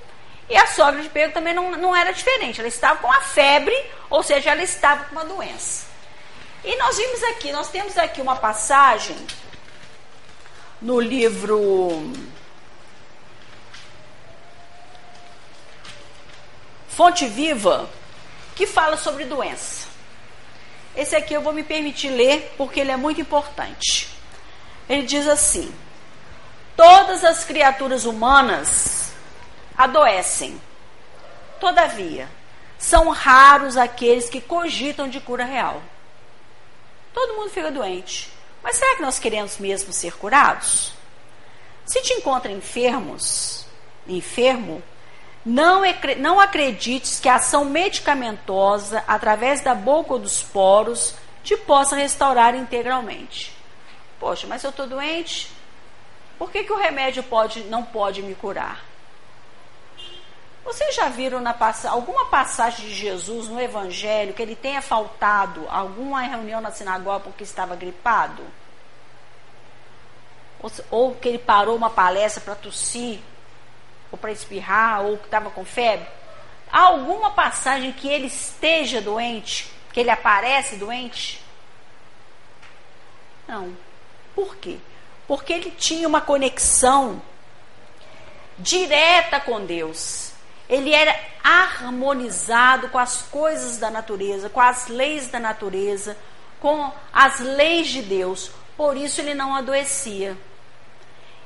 E 0.50 0.58
a 0.58 0.68
sogra 0.68 1.02
de 1.02 1.10
Pedro 1.10 1.34
também 1.34 1.54
não, 1.54 1.72
não 1.72 1.96
era 1.96 2.12
diferente. 2.12 2.60
Ela 2.60 2.68
estava 2.68 3.00
com 3.00 3.12
a 3.12 3.22
febre, 3.22 3.76
ou 4.10 4.22
seja, 4.22 4.52
ela 4.52 4.62
estava 4.62 5.06
com 5.06 5.14
uma 5.14 5.26
doença. 5.26 5.93
E 6.64 6.78
nós 6.78 6.96
vimos 6.96 7.24
aqui, 7.24 7.52
nós 7.52 7.70
temos 7.70 7.98
aqui 7.98 8.22
uma 8.22 8.38
passagem 8.38 9.18
no 10.82 11.00
livro 11.00 12.14
Fonte 16.88 17.26
Viva, 17.28 17.90
que 18.56 18.66
fala 18.66 18.96
sobre 18.96 19.26
doença. 19.26 19.88
Esse 20.96 21.16
aqui 21.16 21.34
eu 21.34 21.42
vou 21.42 21.52
me 21.52 21.64
permitir 21.64 22.10
ler 22.10 22.54
porque 22.58 22.80
ele 22.80 22.92
é 22.92 22.98
muito 22.98 23.20
importante. 23.20 24.08
Ele 24.88 25.04
diz 25.04 25.28
assim: 25.28 25.74
Todas 26.78 27.24
as 27.24 27.44
criaturas 27.44 28.06
humanas 28.06 29.12
adoecem. 29.78 30.62
Todavia, 31.60 32.30
são 32.78 33.10
raros 33.10 33.76
aqueles 33.76 34.30
que 34.30 34.40
cogitam 34.40 35.10
de 35.10 35.20
cura 35.20 35.46
real. 35.46 35.82
Todo 37.14 37.36
mundo 37.36 37.50
fica 37.50 37.72
doente. 37.72 38.32
Mas 38.64 38.78
será 38.78 38.96
que 38.96 39.02
nós 39.02 39.20
queremos 39.20 39.58
mesmo 39.58 39.92
ser 39.92 40.16
curados? 40.18 40.94
Se 41.86 42.02
te 42.02 42.14
encontra 42.14 42.52
enfermos, 42.52 43.66
enfermo, 44.08 44.82
não, 45.46 45.82
não 46.18 46.40
acredites 46.40 47.20
que 47.20 47.28
a 47.28 47.36
ação 47.36 47.66
medicamentosa, 47.66 49.04
através 49.06 49.62
da 49.62 49.76
boca 49.76 50.14
ou 50.14 50.20
dos 50.20 50.42
poros, 50.42 51.14
te 51.44 51.58
possa 51.58 51.96
restaurar 51.96 52.56
integralmente. 52.56 53.54
Poxa, 54.20 54.48
mas 54.48 54.64
eu 54.64 54.70
estou 54.70 54.88
doente, 54.88 55.52
por 56.40 56.50
que, 56.50 56.64
que 56.64 56.72
o 56.72 56.78
remédio 56.78 57.22
pode, 57.24 57.62
não 57.66 57.84
pode 57.84 58.22
me 58.22 58.34
curar? 58.34 58.93
Vocês 60.64 60.96
já 60.96 61.10
viram 61.10 61.42
na 61.42 61.54
alguma 61.90 62.26
passagem 62.28 62.88
de 62.88 62.96
Jesus 62.96 63.50
no 63.50 63.60
Evangelho 63.60 64.34
que 64.34 64.42
ele 64.42 64.56
tenha 64.56 64.82
faltado 64.82 65.68
alguma 65.70 66.22
reunião 66.22 66.62
na 66.62 66.72
sinagoga 66.72 67.20
porque 67.20 67.44
estava 67.44 67.76
gripado? 67.76 68.42
Ou, 70.62 70.72
ou 70.90 71.16
que 71.16 71.28
ele 71.28 71.38
parou 71.38 71.76
uma 71.76 71.90
palestra 71.90 72.42
para 72.42 72.56
tossir, 72.56 73.20
ou 74.10 74.18
para 74.18 74.32
espirrar, 74.32 75.02
ou 75.02 75.18
que 75.18 75.26
estava 75.26 75.52
com 75.52 75.66
febre? 75.66 76.08
Há 76.72 76.80
alguma 76.84 77.32
passagem 77.32 77.92
que 77.92 78.08
ele 78.08 78.28
esteja 78.28 79.02
doente, 79.02 79.70
que 79.92 80.00
ele 80.00 80.10
aparece 80.10 80.78
doente? 80.78 81.44
Não. 83.46 83.76
Por 84.34 84.56
quê? 84.56 84.80
Porque 85.28 85.52
ele 85.52 85.72
tinha 85.72 86.08
uma 86.08 86.22
conexão 86.22 87.22
direta 88.58 89.42
com 89.42 89.66
Deus 89.66 90.33
ele 90.74 90.92
era 90.92 91.16
harmonizado 91.44 92.90
com 92.90 92.98
as 92.98 93.22
coisas 93.22 93.78
da 93.78 93.92
natureza, 93.92 94.50
com 94.50 94.60
as 94.60 94.88
leis 94.88 95.28
da 95.28 95.40
natureza, 95.40 96.18
com 96.60 96.92
as 97.12 97.40
leis 97.40 97.90
de 97.90 98.02
Deus. 98.02 98.50
Por 98.76 98.98
isso 98.98 99.22
ele 99.22 99.36
não 99.36 99.56
adoecia. 99.56 100.36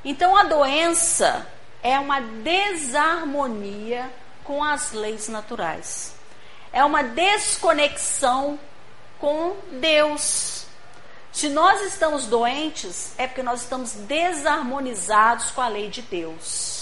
Então 0.06 0.38
a 0.38 0.44
doença 0.44 1.46
é 1.84 2.00
uma 2.00 2.22
desarmonia 2.22 4.10
com 4.46 4.64
as 4.64 4.94
leis 4.94 5.28
naturais. 5.28 6.16
É 6.72 6.86
uma 6.86 7.04
desconexão 7.04 8.58
com 9.20 9.58
Deus. 9.74 10.68
Se 11.34 11.50
nós 11.50 11.82
estamos 11.82 12.28
doentes, 12.28 13.12
é 13.18 13.28
porque 13.28 13.44
nós 13.44 13.64
estamos 13.64 13.92
desarmonizados 13.92 15.52
com 15.52 15.62
a 15.62 15.68
lei 15.68 15.90
de 15.90 16.02
Deus. 16.02 16.77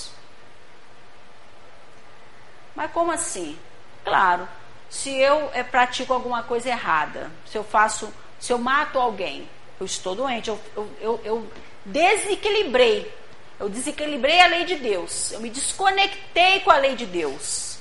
Mas 2.76 2.92
como 2.92 3.12
assim? 3.12 3.58
Claro, 4.04 4.48
se 4.90 5.16
eu 5.18 5.50
é, 5.54 5.64
pratico 5.64 6.14
alguma 6.14 6.44
coisa 6.44 6.70
errada, 6.70 7.32
se 7.46 7.58
eu 7.58 7.64
faço, 7.64 8.14
se 8.40 8.52
eu 8.52 8.58
mato 8.58 9.00
alguém, 9.00 9.50
eu 9.80 9.86
estou 9.86 10.16
doente, 10.16 10.50
eu, 10.50 10.60
eu, 10.76 10.90
eu, 11.02 11.22
eu 11.24 11.48
desequilibrei, 11.86 13.12
eu 13.60 13.70
desequilibrei 13.70 14.42
a 14.42 14.48
lei 14.48 14.66
de 14.66 14.76
Deus, 14.76 15.32
eu 15.32 15.40
me 15.40 15.50
desconectei 15.50 16.60
com 16.60 16.72
a 16.72 16.78
lei 16.78 16.96
de 16.96 17.06
Deus. 17.06 17.80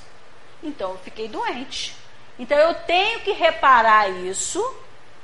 Então 0.62 0.92
eu 0.92 0.98
fiquei 0.98 1.28
doente. 1.28 1.94
Então 2.38 2.56
eu 2.56 2.74
tenho 2.74 3.20
que 3.20 3.32
reparar 3.32 4.08
isso, 4.08 4.62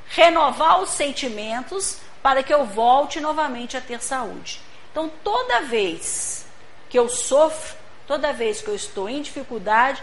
renovar 0.09 0.80
os 0.80 0.90
sentimentos 0.90 1.98
para 2.22 2.42
que 2.42 2.52
eu 2.52 2.66
volte 2.66 3.20
novamente 3.20 3.76
a 3.76 3.80
ter 3.80 4.00
saúde. 4.02 4.61
Então 4.90 5.11
toda 5.24 5.62
vez 5.62 6.46
que 6.88 6.98
eu 6.98 7.09
sofro, 7.09 7.76
Toda 8.11 8.33
vez 8.33 8.61
que 8.61 8.66
eu 8.66 8.75
estou 8.75 9.09
em 9.09 9.23
dificuldade, 9.23 10.03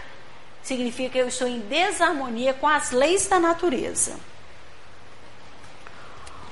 significa 0.62 1.10
que 1.10 1.18
eu 1.18 1.28
estou 1.28 1.46
em 1.46 1.60
desarmonia 1.60 2.54
com 2.54 2.66
as 2.66 2.90
leis 2.90 3.26
da 3.26 3.38
natureza. 3.38 4.18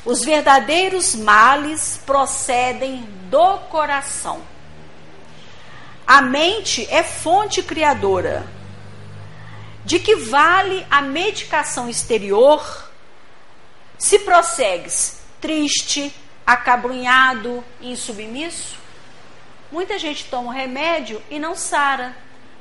Os 0.05 0.23
verdadeiros 0.23 1.15
males 1.15 1.99
procedem 2.05 3.09
do 3.31 3.57
coração. 3.71 4.43
A 6.07 6.21
mente 6.21 6.87
é 6.91 7.03
fonte 7.03 7.63
criadora. 7.63 8.47
De 9.83 9.99
que 9.99 10.15
vale 10.15 10.87
a 10.91 11.01
medicação 11.01 11.89
exterior 11.89 12.91
se 13.97 14.19
prossegues 14.19 15.23
triste, 15.41 16.15
acabrunhado 16.47 17.65
insubmisso? 17.81 18.85
Muita 19.71 19.99
gente 19.99 20.25
toma 20.27 20.49
o 20.49 20.55
remédio 20.55 21.23
e 21.31 21.39
não 21.39 21.55
sara. 21.55 22.17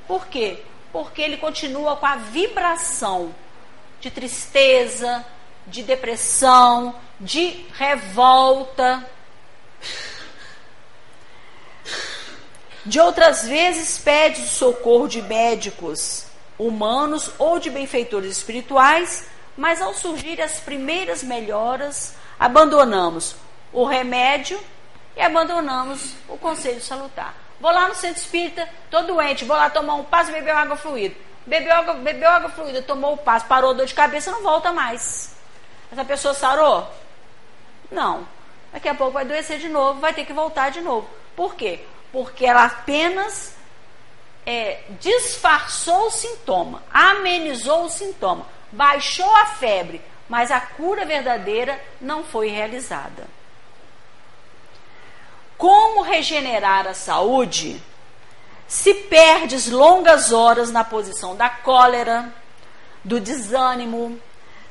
Por 0.07 0.27
quê? 0.27 0.63
porque 0.95 1.21
ele 1.21 1.35
continua 1.35 1.97
com 1.97 2.05
a 2.05 2.15
vibração 2.15 3.35
de 3.99 4.09
tristeza, 4.09 5.25
de 5.67 5.83
depressão, 5.83 6.95
de 7.19 7.65
revolta. 7.73 9.05
De 12.85 12.97
outras 12.97 13.45
vezes, 13.45 13.97
pede 13.97 14.41
o 14.41 14.47
socorro 14.47 15.05
de 15.05 15.21
médicos 15.21 16.27
humanos 16.57 17.29
ou 17.37 17.59
de 17.59 17.69
benfeitores 17.69 18.31
espirituais, 18.31 19.27
mas 19.57 19.81
ao 19.81 19.93
surgir 19.93 20.41
as 20.41 20.61
primeiras 20.61 21.21
melhoras, 21.21 22.13
abandonamos 22.39 23.35
o 23.73 23.83
remédio 23.83 24.57
e 25.15 25.21
abandonamos 25.21 26.13
o 26.27 26.37
conselho 26.37 26.81
salutar. 26.81 27.33
Vou 27.59 27.71
lá 27.71 27.87
no 27.87 27.95
centro 27.95 28.21
espírita, 28.21 28.67
tô 28.89 29.01
doente, 29.03 29.45
vou 29.45 29.55
lá 29.55 29.69
tomar 29.69 29.95
um 29.95 30.03
passo 30.03 30.29
e 30.29 30.33
beber 30.33 30.51
água 30.51 30.75
fluida. 30.75 31.15
Bebeu 31.45 31.73
água, 31.73 31.93
bebeu 31.93 32.29
água 32.29 32.49
fluida, 32.49 32.81
tomou 32.81 33.13
o 33.13 33.17
passo, 33.17 33.45
parou 33.45 33.73
dor 33.73 33.85
de 33.85 33.93
cabeça, 33.93 34.31
não 34.31 34.41
volta 34.41 34.73
mais. 34.73 35.35
Essa 35.91 36.03
pessoa 36.03 36.33
sarou? 36.33 36.91
Não. 37.91 38.27
Daqui 38.73 38.89
a 38.89 38.95
pouco 38.95 39.13
vai 39.13 39.23
adoecer 39.23 39.59
de 39.59 39.69
novo, 39.69 39.99
vai 39.99 40.13
ter 40.13 40.25
que 40.25 40.33
voltar 40.33 40.69
de 40.71 40.81
novo. 40.81 41.07
Por 41.35 41.55
quê? 41.55 41.85
Porque 42.11 42.45
ela 42.45 42.65
apenas 42.65 43.55
é, 44.45 44.83
disfarçou 44.99 46.07
o 46.07 46.11
sintoma, 46.11 46.83
amenizou 46.91 47.85
o 47.85 47.89
sintoma, 47.89 48.45
baixou 48.71 49.33
a 49.37 49.45
febre, 49.45 50.01
mas 50.27 50.51
a 50.51 50.59
cura 50.59 51.05
verdadeira 51.05 51.79
não 52.01 52.23
foi 52.23 52.49
realizada. 52.49 53.27
Como 55.57 56.01
regenerar 56.01 56.87
a 56.87 56.93
saúde 56.93 57.81
se 58.67 58.93
perdes 58.93 59.69
longas 59.69 60.31
horas 60.31 60.71
na 60.71 60.83
posição 60.83 61.35
da 61.35 61.49
cólera, 61.49 62.33
do 63.03 63.19
desânimo, 63.19 64.19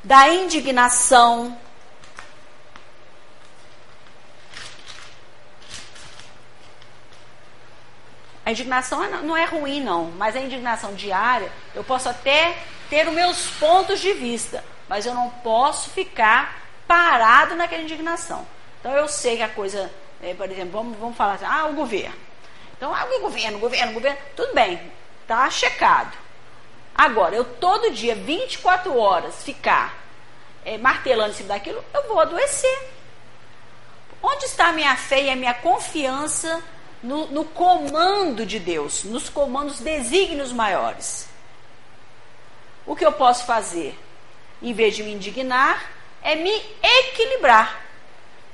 da 0.03 0.29
indignação? 0.29 1.57
A 8.45 8.51
indignação 8.51 9.03
é, 9.03 9.09
não 9.23 9.37
é 9.37 9.47
ruim, 9.47 9.81
não, 9.81 10.11
mas 10.19 10.37
a 10.37 10.41
indignação 10.41 10.95
diária, 10.95 11.51
eu 11.75 11.83
posso 11.83 12.11
até 12.11 12.59
ter 12.91 13.09
os 13.09 13.15
meus 13.15 13.47
pontos 13.53 14.01
de 14.01 14.13
vista, 14.13 14.63
mas 14.87 15.07
eu 15.07 15.15
não 15.15 15.31
posso 15.31 15.89
ficar 15.89 16.61
parado 16.87 17.55
naquela 17.55 17.83
indignação. 17.83 18.47
Então 18.81 18.93
eu 18.93 19.09
sei 19.09 19.39
que 19.39 19.43
a 19.43 19.49
coisa 19.49 19.91
é, 20.25 20.35
por 20.35 20.51
exemplo, 20.51 20.73
vamos, 20.73 20.99
vamos 20.99 21.17
falar 21.17 21.35
assim, 21.35 21.45
ah, 21.45 21.67
o 21.67 21.75
governo. 21.75 22.17
Então, 22.77 22.95
ah, 22.95 23.05
o 23.05 23.21
governo, 23.21 23.59
governo, 23.59 23.93
governo, 23.93 24.19
tudo 24.35 24.55
bem, 24.55 24.81
tá 25.27 25.49
checado. 25.51 26.17
Agora, 26.95 27.35
eu 27.35 27.45
todo 27.45 27.91
dia, 27.91 28.15
24 28.15 28.97
horas, 28.97 29.43
ficar 29.43 30.03
é, 30.65 30.79
martelando 30.79 31.31
em 31.31 31.35
cima 31.35 31.49
daquilo, 31.51 31.85
eu 31.93 32.09
vou 32.09 32.21
adoecer. 32.21 32.91
Onde 34.23 34.47
está 34.47 34.69
a 34.69 34.73
minha 34.73 34.97
fé 34.97 35.25
e 35.25 35.31
a 35.31 35.37
minha 35.37 35.53
confiança 35.53 36.63
no, 37.03 37.27
no 37.27 37.45
comando 37.45 38.47
de 38.47 38.59
Deus, 38.59 39.05
nos 39.05 39.29
comandos 39.29 39.81
desígnios 39.81 40.51
maiores? 40.51 41.29
O 42.87 42.97
que 42.97 43.05
eu 43.05 43.13
posso 43.13 43.45
fazer? 43.45 43.99
Em 44.63 44.73
vez 44.73 44.97
de 44.97 45.03
me 45.03 45.13
indignar, 45.13 45.91
é 46.23 46.35
me 46.35 46.63
equilibrar. 46.83 47.84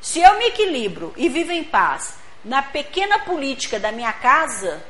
Se 0.01 0.21
eu 0.21 0.39
me 0.39 0.47
equilibro 0.47 1.13
e 1.17 1.29
vivo 1.29 1.53
em 1.53 1.65
paz 1.65 2.15
na 2.45 2.63
pequena 2.63 3.19
política 3.19 3.79
da 3.79 3.93
minha 3.93 4.13
casa, 4.13 4.83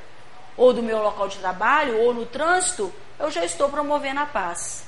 ou 0.57 0.73
do 0.73 0.83
meu 0.83 1.03
local 1.03 1.27
de 1.27 1.39
trabalho, 1.39 1.99
ou 1.99 2.15
no 2.15 2.27
trânsito, 2.27 2.93
eu 3.19 3.31
já 3.31 3.45
estou 3.45 3.69
promovendo 3.69 4.21
a 4.21 4.27
paz. 4.27 4.85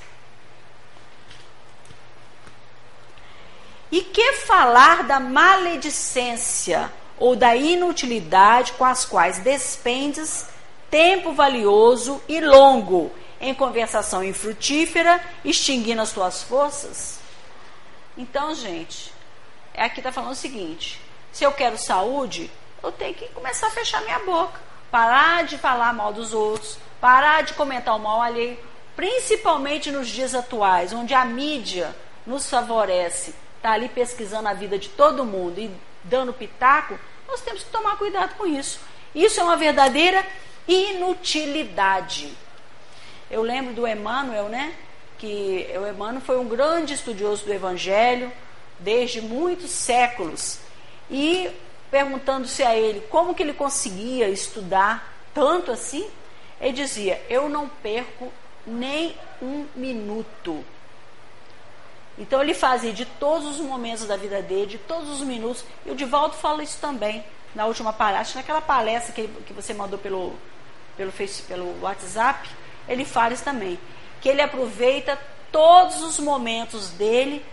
E 3.91 4.01
que 4.01 4.33
falar 4.33 5.03
da 5.03 5.19
maledicência 5.19 6.91
ou 7.17 7.35
da 7.35 7.55
inutilidade 7.55 8.73
com 8.73 8.85
as 8.85 9.05
quais 9.05 9.39
despendes 9.39 10.47
tempo 10.89 11.33
valioso 11.33 12.21
e 12.27 12.39
longo 12.41 13.11
em 13.39 13.53
conversação 13.53 14.23
infrutífera, 14.23 15.21
extinguindo 15.45 16.01
as 16.01 16.11
tuas 16.11 16.41
forças? 16.41 17.19
Então, 18.17 18.55
gente, 18.55 19.13
aqui 19.81 19.99
está 19.99 20.11
falando 20.11 20.31
o 20.31 20.35
seguinte: 20.35 21.01
se 21.31 21.43
eu 21.43 21.51
quero 21.51 21.77
saúde, 21.77 22.51
eu 22.83 22.91
tenho 22.91 23.15
que 23.15 23.27
começar 23.29 23.67
a 23.67 23.71
fechar 23.71 24.01
minha 24.01 24.19
boca, 24.19 24.59
parar 24.91 25.43
de 25.43 25.57
falar 25.57 25.93
mal 25.93 26.13
dos 26.13 26.33
outros, 26.33 26.77
parar 27.01 27.43
de 27.43 27.53
comentar 27.53 27.95
o 27.95 27.99
mal 27.99 28.21
alheio, 28.21 28.57
principalmente 28.95 29.91
nos 29.91 30.07
dias 30.07 30.35
atuais, 30.35 30.93
onde 30.93 31.13
a 31.13 31.25
mídia 31.25 31.95
nos 32.25 32.49
favorece, 32.49 33.33
está 33.57 33.71
ali 33.71 33.89
pesquisando 33.89 34.47
a 34.47 34.53
vida 34.53 34.77
de 34.77 34.89
todo 34.89 35.25
mundo 35.25 35.59
e 35.59 35.71
dando 36.03 36.33
pitaco, 36.33 36.99
nós 37.27 37.41
temos 37.41 37.63
que 37.63 37.69
tomar 37.71 37.97
cuidado 37.97 38.35
com 38.35 38.45
isso. 38.45 38.79
Isso 39.15 39.39
é 39.39 39.43
uma 39.43 39.55
verdadeira 39.55 40.25
inutilidade. 40.67 42.33
Eu 43.29 43.41
lembro 43.41 43.73
do 43.73 43.87
Emmanuel, 43.87 44.49
né? 44.49 44.73
Que 45.17 45.67
o 45.75 45.87
Emmanuel 45.87 46.21
foi 46.21 46.37
um 46.37 46.47
grande 46.47 46.93
estudioso 46.93 47.45
do 47.45 47.53
Evangelho, 47.53 48.31
desde 48.83 49.21
muitos 49.21 49.71
séculos. 49.71 50.59
E 51.09 51.49
perguntando-se 51.89 52.63
a 52.63 52.75
ele 52.75 53.01
como 53.09 53.33
que 53.33 53.43
ele 53.43 53.53
conseguia 53.53 54.27
estudar 54.29 55.13
tanto 55.33 55.71
assim, 55.71 56.07
ele 56.59 56.73
dizia: 56.73 57.21
Eu 57.29 57.49
não 57.49 57.67
perco 57.67 58.31
nem 58.65 59.15
um 59.41 59.65
minuto. 59.75 60.63
Então 62.17 62.41
ele 62.41 62.53
fazia 62.53 62.93
de 62.93 63.05
todos 63.05 63.47
os 63.47 63.57
momentos 63.57 64.05
da 64.05 64.15
vida 64.15 64.41
dele, 64.41 64.67
de 64.67 64.77
todos 64.77 65.09
os 65.09 65.21
minutos, 65.21 65.65
e 65.85 65.91
o 65.91 65.95
Divaldo 65.95 66.35
fala 66.35 66.61
isso 66.61 66.77
também 66.79 67.23
na 67.55 67.65
última 67.65 67.91
palestra, 67.91 68.39
naquela 68.41 68.61
palestra 68.61 69.13
que, 69.13 69.27
que 69.27 69.53
você 69.53 69.73
mandou 69.73 69.97
pelo, 69.97 70.33
pelo, 70.95 71.11
pelo 71.47 71.81
WhatsApp, 71.81 72.49
ele 72.87 73.05
fala 73.05 73.33
isso 73.33 73.43
também, 73.43 73.79
que 74.21 74.29
ele 74.29 74.41
aproveita 74.41 75.17
todos 75.51 76.01
os 76.01 76.19
momentos 76.19 76.89
dele 76.89 77.43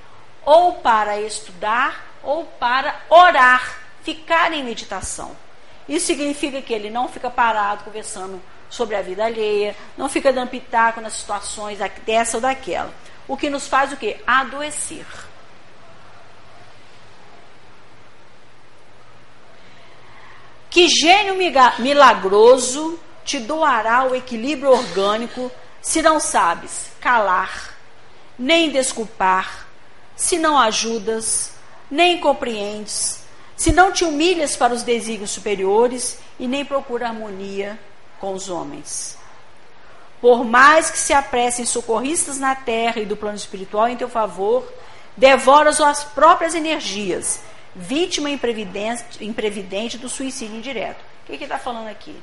ou 0.45 0.75
para 0.75 1.21
estudar 1.21 2.07
ou 2.23 2.45
para 2.45 3.01
orar, 3.09 3.79
ficar 4.03 4.53
em 4.53 4.65
meditação. 4.65 5.37
Isso 5.89 6.07
significa 6.07 6.63
que 6.63 6.73
ele 6.73 6.91
não 6.91 7.09
fica 7.09 7.31
parado 7.31 7.85
conversando 7.85 8.41
sobre 8.69 8.95
a 8.95 9.03
vida 9.03 9.25
alheia, 9.25 9.75
não 9.99 10.09
fica 10.09 10.33
dando 10.33 10.51
pitaco 10.51 11.01
nas 11.01 11.15
situações 11.15 11.79
dessa 12.07 12.37
ou 12.37 12.41
daquela. 12.41 12.93
O 13.27 13.37
que 13.37 13.51
nos 13.51 13.67
faz 13.67 13.93
o 13.93 13.97
quê? 13.97 14.21
Adoecer. 14.27 15.07
Que 20.71 20.89
gênio 20.89 21.35
milagroso 21.79 22.99
te 23.25 23.41
doará 23.41 24.05
o 24.05 24.15
equilíbrio 24.15 24.71
orgânico 24.71 25.51
se 25.83 26.01
não 26.01 26.21
sabes 26.21 26.93
calar, 27.01 27.75
nem 28.39 28.71
desculpar, 28.71 29.67
se 30.21 30.37
não 30.39 30.59
ajudas, 30.59 31.53
nem 31.91 32.21
compreendes, 32.21 33.23
se 33.57 33.73
não 33.73 33.91
te 33.91 34.05
humilhas 34.05 34.55
para 34.55 34.75
os 34.75 34.83
desígnios 34.83 35.31
superiores 35.31 36.19
e 36.39 36.47
nem 36.47 36.63
procura 36.63 37.09
harmonia 37.09 37.81
com 38.19 38.35
os 38.35 38.51
homens. 38.51 39.19
Por 40.21 40.45
mais 40.45 40.91
que 40.91 40.99
se 40.99 41.15
apressem 41.15 41.65
socorristas 41.65 42.39
na 42.39 42.55
terra 42.55 43.01
e 43.01 43.07
do 43.07 43.17
plano 43.17 43.37
espiritual 43.37 43.89
em 43.89 43.97
teu 43.97 44.11
favor, 44.11 44.71
devoras 45.17 45.81
as 45.81 46.05
próprias 46.05 46.55
energias, 46.55 47.41
vítima 47.75 48.29
imprevidente, 48.29 49.25
imprevidente 49.25 49.97
do 49.97 50.11
suicídio 50.11 50.57
indireto. 50.57 51.01
O 51.23 51.27
que 51.27 51.33
ele 51.33 51.45
está 51.45 51.59
falando 51.59 51.89
aqui? 51.89 52.15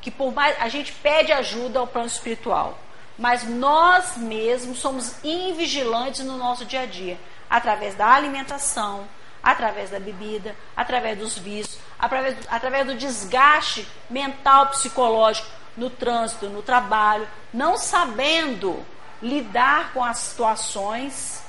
Que 0.00 0.10
por 0.10 0.32
mais 0.32 0.56
a 0.58 0.68
gente 0.70 0.92
pede 0.94 1.30
ajuda 1.30 1.78
ao 1.78 1.86
plano 1.86 2.08
espiritual, 2.08 2.78
mas 3.18 3.44
nós 3.44 4.16
mesmos 4.16 4.78
somos 4.78 5.14
invigilantes 5.24 6.24
no 6.24 6.36
nosso 6.36 6.64
dia 6.64 6.82
a 6.82 6.86
dia, 6.86 7.18
através 7.48 7.94
da 7.94 8.08
alimentação, 8.08 9.06
através 9.42 9.90
da 9.90 9.98
bebida, 9.98 10.54
através 10.76 11.18
dos 11.18 11.36
vícios, 11.36 11.78
através, 11.98 12.36
através 12.48 12.86
do 12.86 12.94
desgaste 12.94 13.86
mental, 14.08 14.68
psicológico 14.68 15.48
no 15.76 15.90
trânsito, 15.90 16.48
no 16.48 16.62
trabalho, 16.62 17.26
não 17.52 17.76
sabendo 17.76 18.84
lidar 19.22 19.92
com 19.92 20.04
as 20.04 20.18
situações. 20.18 21.42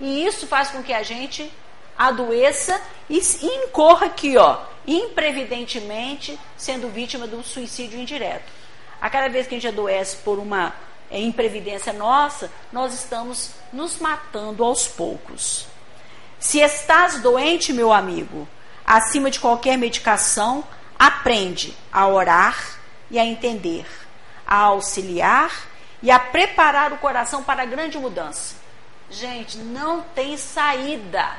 E 0.00 0.24
isso 0.24 0.46
faz 0.46 0.70
com 0.70 0.82
que 0.82 0.92
a 0.92 1.02
gente 1.02 1.50
adoeça 1.96 2.80
e 3.08 3.18
incorra 3.42 4.06
aqui, 4.06 4.36
ó, 4.36 4.58
imprevidentemente 4.86 6.38
sendo 6.56 6.88
vítima 6.88 7.26
do 7.26 7.42
suicídio 7.42 7.98
indireto. 7.98 8.52
A 9.00 9.10
cada 9.10 9.28
vez 9.28 9.46
que 9.46 9.54
a 9.54 9.58
gente 9.58 9.68
adoece 9.68 10.16
por 10.18 10.38
uma 10.38 10.74
é, 11.10 11.20
imprevidência 11.20 11.92
nossa, 11.92 12.50
nós 12.72 12.94
estamos 12.94 13.50
nos 13.72 13.98
matando 13.98 14.64
aos 14.64 14.88
poucos. 14.88 15.66
Se 16.38 16.60
estás 16.60 17.20
doente, 17.20 17.72
meu 17.72 17.92
amigo, 17.92 18.46
acima 18.84 19.30
de 19.30 19.40
qualquer 19.40 19.76
medicação, 19.78 20.64
aprende 20.98 21.76
a 21.92 22.06
orar 22.06 22.78
e 23.10 23.18
a 23.18 23.24
entender. 23.24 23.86
a 24.46 24.58
auxiliar 24.58 25.50
e 26.02 26.10
a 26.10 26.20
preparar 26.20 26.92
o 26.92 26.98
coração 26.98 27.42
para 27.42 27.64
a 27.64 27.66
grande 27.66 27.98
mudança. 27.98 28.54
Gente, 29.10 29.58
não 29.58 30.02
tem 30.02 30.36
saída. 30.36 31.36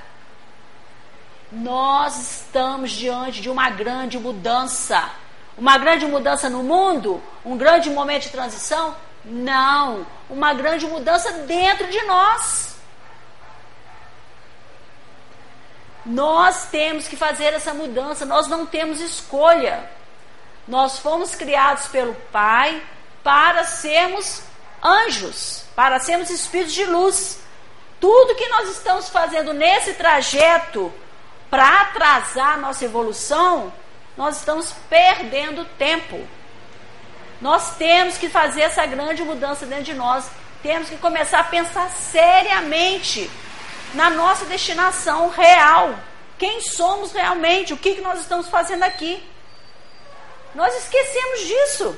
Nós 1.51 2.17
estamos 2.17 2.91
diante 2.91 3.41
de 3.41 3.49
uma 3.49 3.69
grande 3.69 4.19
mudança. 4.19 5.09
Uma 5.57 5.77
grande 5.77 6.05
mudança 6.05 6.49
no 6.49 6.61
mundo? 6.61 7.21
Um 7.43 7.57
grande 7.57 7.89
momento 7.89 8.23
de 8.23 8.29
transição? 8.29 8.95
Não. 9.25 10.05
Uma 10.29 10.53
grande 10.53 10.85
mudança 10.85 11.31
dentro 11.31 11.87
de 11.87 12.01
nós. 12.03 12.75
Nós 16.05 16.65
temos 16.69 17.07
que 17.07 17.17
fazer 17.17 17.53
essa 17.53 17.73
mudança, 17.73 18.25
nós 18.25 18.47
não 18.47 18.65
temos 18.65 19.01
escolha. 19.01 19.89
Nós 20.67 20.99
fomos 20.99 21.35
criados 21.35 21.87
pelo 21.87 22.13
Pai 22.31 22.81
para 23.23 23.65
sermos 23.65 24.43
anjos, 24.81 25.65
para 25.75 25.99
sermos 25.99 26.29
espíritos 26.29 26.73
de 26.73 26.85
luz. 26.85 27.39
Tudo 27.99 28.35
que 28.35 28.47
nós 28.47 28.69
estamos 28.69 29.09
fazendo 29.09 29.53
nesse 29.53 29.95
trajeto 29.95 30.93
para 31.49 31.81
atrasar 31.81 32.59
nossa 32.59 32.85
evolução, 32.85 33.73
nós 34.17 34.37
estamos 34.37 34.73
perdendo 34.89 35.63
tempo. 35.77 36.27
Nós 37.39 37.75
temos 37.75 38.17
que 38.17 38.27
fazer 38.27 38.61
essa 38.61 38.85
grande 38.85 39.23
mudança 39.23 39.65
dentro 39.65 39.85
de 39.85 39.93
nós. 39.93 40.27
Temos 40.63 40.89
que 40.89 40.97
começar 40.97 41.39
a 41.39 41.43
pensar 41.43 41.89
seriamente 41.91 43.29
na 43.93 44.09
nossa 44.09 44.45
destinação 44.45 45.29
real. 45.29 45.95
Quem 46.37 46.61
somos 46.61 47.11
realmente? 47.11 47.73
O 47.73 47.77
que, 47.77 47.95
que 47.95 48.01
nós 48.01 48.19
estamos 48.19 48.49
fazendo 48.49 48.83
aqui? 48.83 49.23
Nós 50.55 50.75
esquecemos 50.75 51.39
disso 51.41 51.97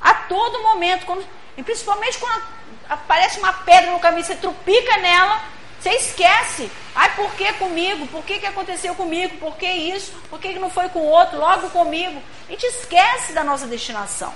a 0.00 0.14
todo 0.14 0.62
momento, 0.62 1.04
quando, 1.04 1.26
e 1.56 1.62
principalmente 1.62 2.18
quando 2.18 2.42
aparece 2.88 3.38
uma 3.38 3.52
pedra 3.52 3.90
no 3.90 4.00
caminho, 4.00 4.24
você 4.24 4.34
trupica 4.34 4.96
nela, 4.98 5.42
você 5.84 5.90
esquece. 5.90 6.70
Ai, 6.94 7.14
por 7.14 7.34
que 7.34 7.52
comigo? 7.54 8.06
Por 8.06 8.24
que, 8.24 8.38
que 8.38 8.46
aconteceu 8.46 8.94
comigo? 8.94 9.36
Por 9.36 9.54
que 9.56 9.70
isso? 9.70 10.12
Por 10.30 10.40
que, 10.40 10.54
que 10.54 10.58
não 10.58 10.70
foi 10.70 10.88
com 10.88 11.00
o 11.00 11.10
outro? 11.10 11.38
Logo 11.38 11.68
comigo. 11.68 12.22
A 12.48 12.52
gente 12.52 12.64
esquece 12.64 13.34
da 13.34 13.44
nossa 13.44 13.66
destinação. 13.66 14.32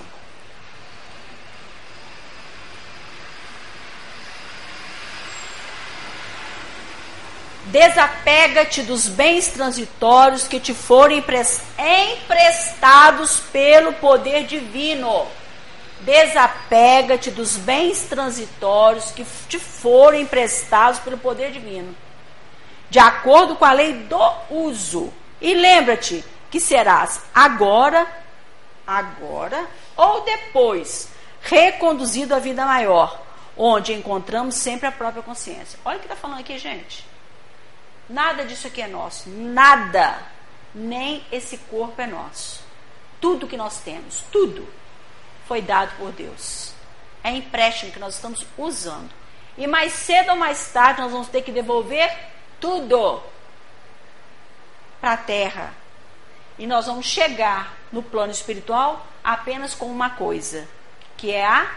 Desapega-te 7.65 8.83
dos 8.83 9.09
bens 9.09 9.49
transitórios 9.49 10.47
que 10.47 10.61
te 10.61 10.75
forem 10.75 11.19
emprestados 11.19 13.41
pelo 13.53 13.95
poder 13.95 14.45
divino. 14.45 15.27
Desapega-te 16.01 17.31
dos 17.31 17.57
bens 17.57 18.03
transitórios 18.03 19.11
que 19.11 19.25
te 19.49 19.59
forem 19.59 20.23
emprestados 20.23 21.01
pelo 21.01 21.19
poder 21.19 21.51
divino, 21.51 21.95
de 22.89 22.99
acordo 22.99 23.57
com 23.57 23.65
a 23.65 23.73
lei 23.73 23.93
do 23.95 24.33
uso. 24.51 25.13
E 25.41 25.55
lembra-te 25.55 26.25
que 26.51 26.61
serás 26.61 27.23
agora, 27.35 28.07
agora 28.87 29.67
ou 29.97 30.23
depois 30.23 31.09
reconduzido 31.43 32.35
à 32.35 32.39
vida 32.39 32.65
maior, 32.65 33.21
onde 33.57 33.93
encontramos 33.93 34.55
sempre 34.55 34.87
a 34.87 34.93
própria 34.93 35.23
consciência. 35.23 35.79
Olha 35.85 35.97
o 35.97 36.01
que 36.01 36.07
está 36.07 36.17
falando 36.17 36.41
aqui, 36.41 36.59
gente. 36.59 37.05
Nada 38.09 38.45
disso 38.45 38.67
aqui 38.67 38.81
é 38.81 38.89
nosso. 38.89 39.29
Nada. 39.29 40.19
Nem 40.75 41.25
esse 41.31 41.59
corpo 41.59 42.01
é 42.01 42.07
nosso. 42.07 42.63
Tudo 43.21 43.49
que 43.49 43.57
nós 43.57 43.81
temos, 43.81 44.23
tudo, 44.31 44.67
foi 45.49 45.63
dado 45.63 45.97
por 45.97 46.13
Deus. 46.13 46.73
É 47.25 47.31
empréstimo 47.31 47.91
que 47.91 47.99
nós 47.99 48.15
estamos 48.15 48.47
usando. 48.57 49.11
E 49.57 49.67
mais 49.67 49.93
cedo 49.95 50.31
ou 50.31 50.37
mais 50.37 50.69
tarde 50.69 51.01
nós 51.01 51.11
vamos 51.11 51.29
ter 51.29 51.43
que 51.43 51.51
devolver 51.51 52.15
tudo 52.61 53.21
para 55.01 55.15
a 55.15 55.17
terra. 55.17 55.73
E 56.59 56.67
nós 56.67 56.87
vamos 56.87 57.07
chegar 57.07 57.75
no 57.91 58.03
plano 58.03 58.31
espiritual 58.31 59.07
apenas 59.25 59.75
com 59.75 59.87
uma 59.87 60.11
coisa, 60.11 60.69
que 61.17 61.33
é 61.33 61.45
a 61.45 61.69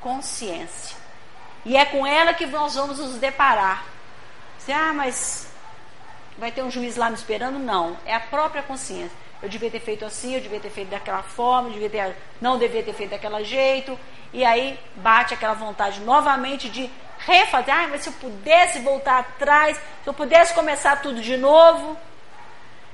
consciência. 0.00 0.96
E 1.64 1.76
é 1.76 1.84
com 1.84 2.06
ela 2.06 2.32
que 2.32 2.46
nós 2.46 2.74
vamos 2.74 2.98
nos 2.98 3.16
deparar. 3.16 3.84
Você, 4.58 4.72
ah, 4.72 4.92
mas 4.92 5.48
vai 6.38 6.50
ter 6.50 6.62
um 6.62 6.70
juiz 6.70 6.96
lá 6.96 7.10
me 7.10 7.16
esperando? 7.16 7.58
Não, 7.58 7.96
é 8.06 8.14
a 8.14 8.20
própria 8.20 8.62
consciência. 8.62 9.16
Eu 9.42 9.48
devia 9.48 9.70
ter 9.70 9.80
feito 9.80 10.04
assim, 10.04 10.34
eu 10.34 10.40
devia 10.40 10.60
ter 10.60 10.70
feito 10.70 10.88
daquela 10.88 11.22
forma, 11.22 11.68
eu 11.68 11.72
devia 11.72 11.90
ter, 11.90 12.16
não 12.40 12.58
devia 12.58 12.82
ter 12.82 12.92
feito 12.92 13.10
daquele 13.10 13.44
jeito. 13.44 13.98
E 14.32 14.44
aí 14.44 14.78
bate 14.96 15.34
aquela 15.34 15.54
vontade 15.54 16.00
novamente 16.00 16.68
de 16.68 16.90
refazer. 17.18 17.74
Ah, 17.74 17.88
mas 17.88 18.02
se 18.02 18.08
eu 18.08 18.12
pudesse 18.14 18.80
voltar 18.80 19.18
atrás, 19.18 19.76
se 19.76 20.08
eu 20.08 20.14
pudesse 20.14 20.54
começar 20.54 21.00
tudo 21.02 21.20
de 21.20 21.36
novo. 21.36 21.96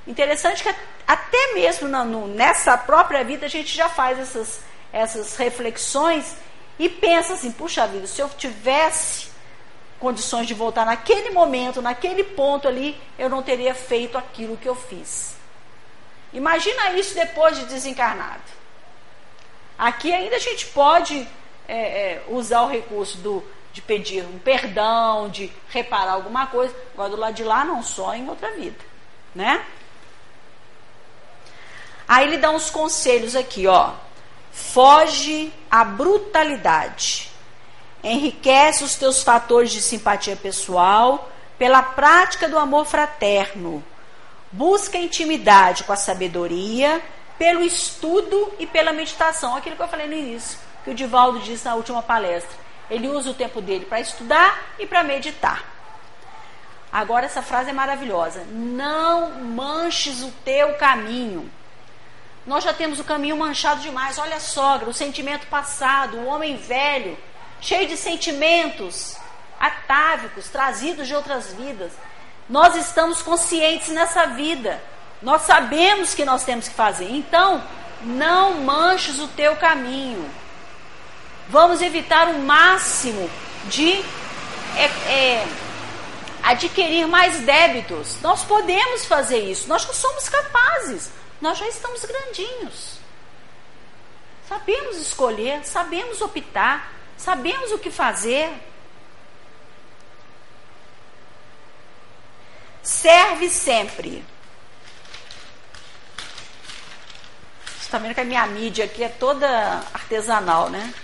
Interessante 0.07 0.63
que 0.63 0.75
até 1.07 1.55
mesmo 1.55 1.89
na, 1.89 2.05
no, 2.05 2.29
nessa 2.29 2.77
própria 2.79 3.25
vida 3.25 3.47
a 3.47 3.49
gente 3.49 3.75
já 3.75 3.89
faz 3.89 4.19
essas, 4.19 4.61
essas 4.93 5.37
reflexões 5.37 6.37
e 6.79 6.89
pensa 6.89 7.35
assim: 7.35 7.51
puxa 7.51 7.87
vida, 7.87 8.07
se 8.07 8.21
eu 8.21 8.29
tivesse 8.29 9.29
condições 9.99 10.47
de 10.47 10.55
voltar 10.55 10.85
naquele 10.85 11.31
momento, 11.31 11.83
naquele 11.83 12.23
ponto 12.23 12.69
ali, 12.69 13.01
eu 13.19 13.29
não 13.29 13.43
teria 13.43 13.75
feito 13.75 14.17
aquilo 14.17 14.57
que 14.57 14.69
eu 14.69 14.75
fiz. 14.75 15.35
Imagina 16.37 16.93
isso 16.93 17.15
depois 17.15 17.59
de 17.59 17.65
desencarnado. 17.65 18.43
Aqui 19.77 20.13
ainda 20.13 20.37
a 20.37 20.39
gente 20.39 20.67
pode 20.67 21.27
é, 21.67 21.75
é, 21.77 22.25
usar 22.29 22.63
o 22.63 22.69
recurso 22.69 23.19
do, 23.19 23.43
de 23.73 23.83
pedir 23.83 24.25
um 24.25 24.39
perdão, 24.39 25.29
de 25.29 25.51
reparar 25.71 26.13
alguma 26.13 26.47
coisa. 26.47 26.75
Agora 26.95 27.11
do 27.11 27.17
lado 27.17 27.35
de 27.35 27.43
lá 27.43 27.65
não, 27.65 27.83
só 27.83 28.15
em 28.15 28.29
outra 28.29 28.53
vida, 28.53 28.79
né? 29.35 29.65
Aí 32.07 32.29
ele 32.29 32.39
dá 32.39 32.51
uns 32.51 32.71
conselhos 32.71 33.35
aqui, 33.35 33.67
ó. 33.67 33.93
Foge 34.53 35.53
à 35.69 35.85
brutalidade 35.85 37.35
enriquece 38.03 38.85
os 38.85 38.95
teus 38.95 39.23
fatores 39.23 39.71
de 39.71 39.83
simpatia 39.83 40.37
pessoal 40.37 41.31
pela 41.59 41.83
prática 41.83 42.49
do 42.49 42.59
amor 42.59 42.87
fraterno. 42.87 43.83
Busca 44.53 44.97
intimidade 44.97 45.85
com 45.85 45.93
a 45.93 45.97
sabedoria, 45.97 47.03
pelo 47.39 47.63
estudo 47.63 48.53
e 48.59 48.67
pela 48.67 48.93
meditação. 48.93 49.57
Aquilo 49.57 49.77
que 49.77 49.83
eu 49.83 49.89
falei 49.89 50.07
no 50.07 50.15
início, 50.15 50.59
que 50.85 50.91
o 50.91 50.95
Divaldo 50.95 51.41
disse 51.41 51.65
na 51.65 51.75
última 51.75 52.03
palestra. 52.03 52.57
Ele 52.89 53.09
usa 53.09 53.31
o 53.31 53.35
tempo 53.35 53.61
dele 53.61 53.85
para 53.85 54.01
estudar 54.01 54.75
e 54.79 54.87
para 54.87 55.03
meditar. 55.03 55.65
Agora, 56.93 57.27
essa 57.27 57.43
frase 57.43 57.71
é 57.71 57.73
maravilhosa. 57.73 58.45
Não 58.51 59.43
manches 59.43 60.23
o 60.23 60.31
teu 60.45 60.75
caminho. 60.75 61.51
Nós 62.47 62.63
já 62.63 62.73
temos 62.73 63.01
o 63.01 63.05
caminho 63.05 63.37
manchado 63.37 63.81
demais. 63.81 64.19
Olha 64.19 64.37
a 64.37 64.41
sogra, 64.41 64.89
o 64.89 64.95
sentimento 64.95 65.47
passado, 65.49 66.17
o 66.17 66.27
homem 66.27 66.57
velho 66.57 67.19
cheio 67.61 67.89
de 67.89 67.97
sentimentos 67.97 69.17
atávicos, 69.59 70.49
trazidos 70.49 71.09
de 71.09 71.15
outras 71.15 71.53
vidas. 71.53 71.93
Nós 72.49 72.77
estamos 72.77 73.23
conscientes 73.23 73.89
nessa 73.89 74.27
vida. 74.27 74.81
Nós 75.21 75.43
sabemos 75.43 76.15
que 76.15 76.25
nós 76.25 76.45
temos 76.45 76.69
que 76.69 76.75
fazer. 76.75 77.11
Então, 77.11 77.63
não 78.03 78.61
manches 78.61 79.19
o 79.19 79.29
teu 79.29 79.57
caminho. 79.57 80.31
Vamos 81.49 81.81
evitar 81.81 82.29
o 82.29 82.39
máximo 82.41 83.29
de 83.67 84.05
é, 84.77 84.85
é, 85.09 85.47
adquirir 86.43 87.07
mais 87.07 87.39
débitos. 87.41 88.21
Nós 88.21 88.45
podemos 88.45 89.05
fazer 89.07 89.39
isso. 89.39 89.69
Nós 89.69 89.83
somos 89.83 90.29
capazes. 90.29 91.11
Nós 91.41 91.59
já 91.59 91.67
estamos 91.69 92.05
grandinhos. 92.05 92.99
Sabemos 94.49 94.97
escolher, 94.99 95.65
sabemos 95.65 96.21
optar. 96.21 96.93
Sabemos 97.17 97.73
o 97.73 97.79
que 97.79 97.91
fazer. 97.91 98.53
Serve 102.87 103.51
sempre. 103.51 104.25
Você 107.67 107.81
está 107.81 107.99
vendo 107.99 108.15
que 108.15 108.21
a 108.21 108.25
minha 108.25 108.47
mídia 108.47 108.85
aqui 108.85 109.03
é 109.03 109.09
toda 109.09 109.49
artesanal, 109.93 110.71
né? 110.71 110.95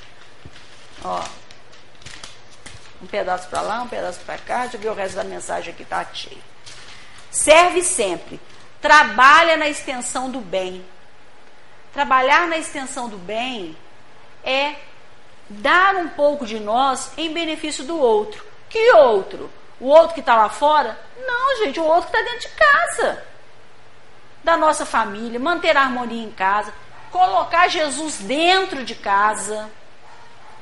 Ó. 1.03 1.25
Um 3.03 3.07
pedaço 3.09 3.49
para 3.49 3.62
lá, 3.62 3.83
um 3.83 3.88
pedaço 3.88 4.21
para 4.21 4.38
cá. 4.38 4.61
Deixa 4.61 4.77
eu 4.77 4.81
ver 4.81 4.90
o 4.90 4.95
resto 4.95 5.16
da 5.16 5.25
mensagem 5.25 5.75
aqui, 5.75 5.85
tá 5.85 6.07
cheio. 6.14 6.40
Serve 7.33 7.83
sempre. 7.83 8.40
Trabalha 8.81 9.57
na 9.57 9.68
extensão 9.68 10.31
do 10.31 10.38
bem. 10.38 10.87
Trabalhar 11.92 12.47
na 12.47 12.59
extensão 12.59 13.09
do 13.09 13.18
bem 13.18 13.77
é 14.45 14.77
dar 15.49 15.97
um 15.97 16.11
pouco 16.11 16.47
de 16.47 16.61
nós 16.61 17.11
em 17.16 17.35
benefício 17.35 17.83
do 17.83 17.99
outro. 17.99 18.45
Que 18.71 18.92
outro? 18.92 19.51
O 19.83 19.88
outro 19.88 20.14
que 20.14 20.21
está 20.21 20.37
lá 20.37 20.49
fora? 20.49 20.97
Não, 21.27 21.64
gente, 21.64 21.81
o 21.81 21.85
outro 21.85 22.09
que 22.09 22.16
está 22.16 22.31
dentro 22.31 22.49
de 22.49 22.55
casa. 22.55 23.25
Da 24.45 24.57
nossa 24.57 24.87
família, 24.87 25.40
manter 25.40 25.77
a 25.77 25.83
harmonia 25.83 26.23
em 26.23 26.31
casa. 26.31 26.73
colocar 27.11 27.68
Jesus 27.68 28.18
dentro 28.18 28.85
de 28.85 28.95
casa, 28.95 29.68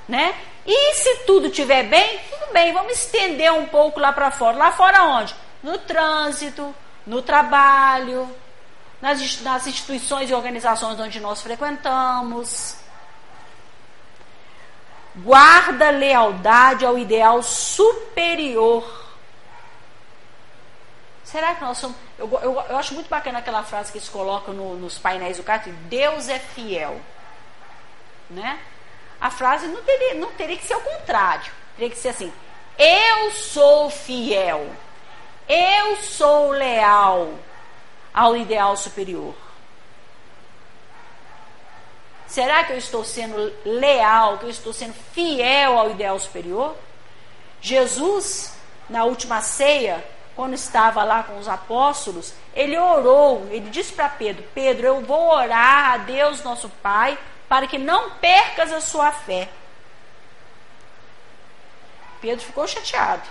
né? 0.08 0.34
E 0.66 0.94
se 0.94 1.24
tudo 1.26 1.46
estiver 1.48 1.84
bem, 1.84 2.18
tudo 2.30 2.52
bem, 2.52 2.72
vamos 2.72 2.92
estender 2.92 3.52
um 3.52 3.66
pouco 3.66 4.00
lá 4.00 4.10
para 4.10 4.30
fora. 4.30 4.56
Lá 4.56 4.72
fora 4.72 5.04
onde? 5.04 5.34
No 5.62 5.78
trânsito, 5.78 6.74
no 7.06 7.20
trabalho, 7.20 8.28
nas, 9.02 9.40
nas 9.42 9.66
instituições 9.66 10.30
e 10.30 10.34
organizações 10.34 10.98
onde 10.98 11.20
nós 11.20 11.42
frequentamos. 11.42 12.76
Guarda 15.16 15.90
lealdade 15.90 16.86
ao 16.86 16.98
ideal 16.98 17.42
superior. 17.42 19.09
Será 21.30 21.54
que 21.54 21.62
nós 21.62 21.78
somos. 21.78 21.96
Eu, 22.18 22.28
eu, 22.42 22.60
eu 22.68 22.76
acho 22.76 22.92
muito 22.92 23.08
bacana 23.08 23.38
aquela 23.38 23.62
frase 23.62 23.92
que 23.92 23.98
eles 23.98 24.08
colocam 24.08 24.52
no, 24.52 24.74
nos 24.74 24.98
painéis 24.98 25.36
do 25.36 25.44
carro: 25.44 25.72
Deus 25.88 26.28
é 26.28 26.40
fiel. 26.40 27.00
Né? 28.28 28.58
A 29.20 29.30
frase 29.30 29.68
não 29.68 29.80
teria, 29.82 30.14
não 30.14 30.32
teria 30.32 30.56
que 30.56 30.66
ser 30.66 30.74
o 30.74 30.80
contrário. 30.80 31.52
Teria 31.76 31.88
que 31.88 31.96
ser 31.96 32.08
assim: 32.08 32.32
Eu 32.76 33.30
sou 33.30 33.90
fiel. 33.90 34.74
Eu 35.48 35.96
sou 35.98 36.50
leal 36.50 37.32
ao 38.12 38.36
ideal 38.36 38.76
superior. 38.76 39.34
Será 42.26 42.64
que 42.64 42.72
eu 42.72 42.78
estou 42.78 43.04
sendo 43.04 43.52
leal, 43.64 44.38
que 44.38 44.46
eu 44.46 44.50
estou 44.50 44.72
sendo 44.72 44.94
fiel 45.12 45.78
ao 45.78 45.90
ideal 45.90 46.18
superior? 46.18 46.76
Jesus, 47.60 48.52
na 48.88 49.04
última 49.04 49.40
ceia, 49.42 50.04
quando 50.40 50.54
estava 50.54 51.04
lá 51.04 51.22
com 51.22 51.36
os 51.36 51.46
apóstolos, 51.46 52.32
ele 52.54 52.78
orou, 52.78 53.46
ele 53.50 53.68
disse 53.68 53.92
para 53.92 54.08
Pedro: 54.08 54.42
Pedro, 54.54 54.86
eu 54.86 55.00
vou 55.02 55.34
orar 55.34 55.92
a 55.92 55.96
Deus 55.98 56.42
nosso 56.42 56.70
Pai 56.82 57.18
para 57.46 57.66
que 57.66 57.76
não 57.76 58.12
percas 58.12 58.72
a 58.72 58.80
sua 58.80 59.12
fé. 59.12 59.50
Pedro 62.22 62.42
ficou 62.42 62.66
chateado. 62.66 63.28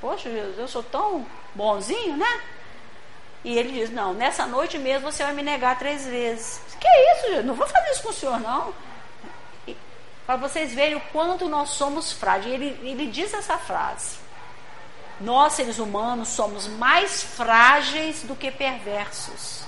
Poxa, 0.00 0.30
Jesus, 0.30 0.58
eu 0.58 0.66
sou 0.66 0.82
tão 0.82 1.26
bonzinho, 1.54 2.16
né? 2.16 2.40
E 3.44 3.58
ele 3.58 3.72
diz: 3.72 3.90
Não, 3.90 4.14
nessa 4.14 4.46
noite 4.46 4.78
mesmo 4.78 5.12
você 5.12 5.22
vai 5.22 5.34
me 5.34 5.42
negar 5.42 5.78
três 5.78 6.06
vezes. 6.06 6.62
Que 6.80 6.88
isso, 6.88 7.26
Jesus? 7.26 7.44
Não 7.44 7.54
vou 7.54 7.68
fazer 7.68 7.90
isso 7.90 8.02
com 8.02 8.08
o 8.08 8.14
senhor, 8.14 8.40
não. 8.40 8.72
Para 10.24 10.36
vocês 10.36 10.72
verem 10.72 10.96
o 10.96 11.02
quanto 11.12 11.50
nós 11.50 11.68
somos 11.68 12.10
frágeis. 12.12 12.54
Ele, 12.54 12.80
ele 12.82 13.08
diz 13.08 13.34
essa 13.34 13.58
frase. 13.58 14.26
Nós, 15.20 15.54
seres 15.54 15.78
humanos, 15.78 16.28
somos 16.28 16.68
mais 16.68 17.22
frágeis 17.22 18.22
do 18.22 18.36
que 18.36 18.50
perversos. 18.50 19.62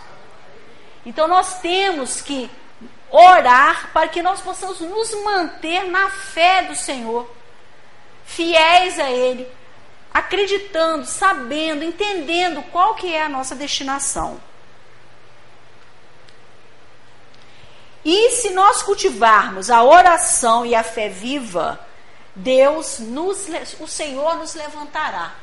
Então 1.04 1.26
nós 1.26 1.60
temos 1.60 2.20
que 2.20 2.50
orar 3.10 3.90
para 3.92 4.08
que 4.08 4.22
nós 4.22 4.40
possamos 4.40 4.80
nos 4.80 5.12
manter 5.24 5.84
na 5.84 6.08
fé 6.10 6.62
do 6.62 6.76
Senhor, 6.76 7.28
fiéis 8.24 8.98
a 8.98 9.10
Ele, 9.10 9.48
acreditando, 10.14 11.04
sabendo, 11.04 11.82
entendendo 11.82 12.62
qual 12.70 12.94
que 12.94 13.12
é 13.12 13.22
a 13.22 13.28
nossa 13.28 13.56
destinação. 13.56 14.40
E 18.04 18.30
se 18.30 18.50
nós 18.50 18.82
cultivarmos 18.82 19.70
a 19.70 19.82
oração 19.82 20.64
e 20.64 20.74
a 20.74 20.82
fé 20.82 21.08
viva, 21.08 21.78
Deus 22.34 22.98
nos, 23.00 23.46
o 23.80 23.86
Senhor 23.86 24.36
nos 24.36 24.54
levantará, 24.54 25.34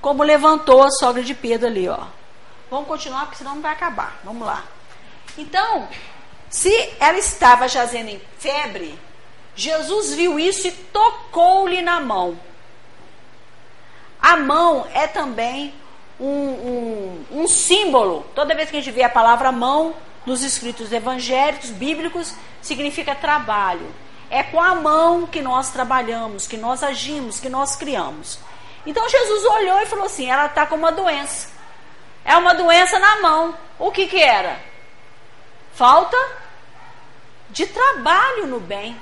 como 0.00 0.22
levantou 0.22 0.82
a 0.82 0.90
sogra 0.90 1.22
de 1.22 1.34
Pedro 1.34 1.66
ali, 1.66 1.88
ó. 1.88 2.04
Vamos 2.70 2.86
continuar, 2.86 3.22
porque 3.22 3.38
senão 3.38 3.56
não 3.56 3.62
vai 3.62 3.72
acabar. 3.72 4.18
Vamos 4.22 4.46
lá. 4.46 4.64
Então, 5.36 5.88
se 6.48 6.72
ela 7.00 7.18
estava 7.18 7.66
jazendo 7.68 8.08
em 8.08 8.20
febre, 8.38 8.98
Jesus 9.56 10.14
viu 10.14 10.38
isso 10.38 10.68
e 10.68 10.72
tocou-lhe 10.72 11.82
na 11.82 12.00
mão. 12.00 12.38
A 14.20 14.36
mão 14.36 14.86
é 14.94 15.06
também 15.06 15.74
um, 16.18 16.26
um, 16.26 17.24
um, 17.32 17.48
símbolo. 17.48 18.24
Toda 18.34 18.54
vez 18.54 18.70
que 18.70 18.76
a 18.76 18.80
gente 18.80 18.92
vê 18.92 19.02
a 19.02 19.08
palavra 19.08 19.50
mão 19.50 19.94
nos 20.26 20.42
escritos 20.42 20.92
evangélicos, 20.92 21.70
bíblicos, 21.70 22.34
significa 22.60 23.14
trabalho. 23.14 23.86
É 24.30 24.44
com 24.44 24.60
a 24.60 24.76
mão 24.76 25.26
que 25.26 25.42
nós 25.42 25.70
trabalhamos, 25.70 26.46
que 26.46 26.56
nós 26.56 26.84
agimos, 26.84 27.40
que 27.40 27.48
nós 27.48 27.74
criamos. 27.74 28.38
Então 28.86 29.08
Jesus 29.08 29.44
olhou 29.44 29.80
e 29.80 29.86
falou 29.86 30.06
assim: 30.06 30.30
ela 30.30 30.46
está 30.46 30.64
com 30.66 30.76
uma 30.76 30.92
doença. 30.92 31.50
É 32.24 32.36
uma 32.36 32.54
doença 32.54 32.98
na 32.98 33.20
mão. 33.20 33.56
O 33.78 33.90
que, 33.90 34.06
que 34.06 34.22
era? 34.22 34.60
Falta 35.74 36.16
de 37.50 37.66
trabalho 37.66 38.46
no 38.46 38.60
bem. 38.60 38.96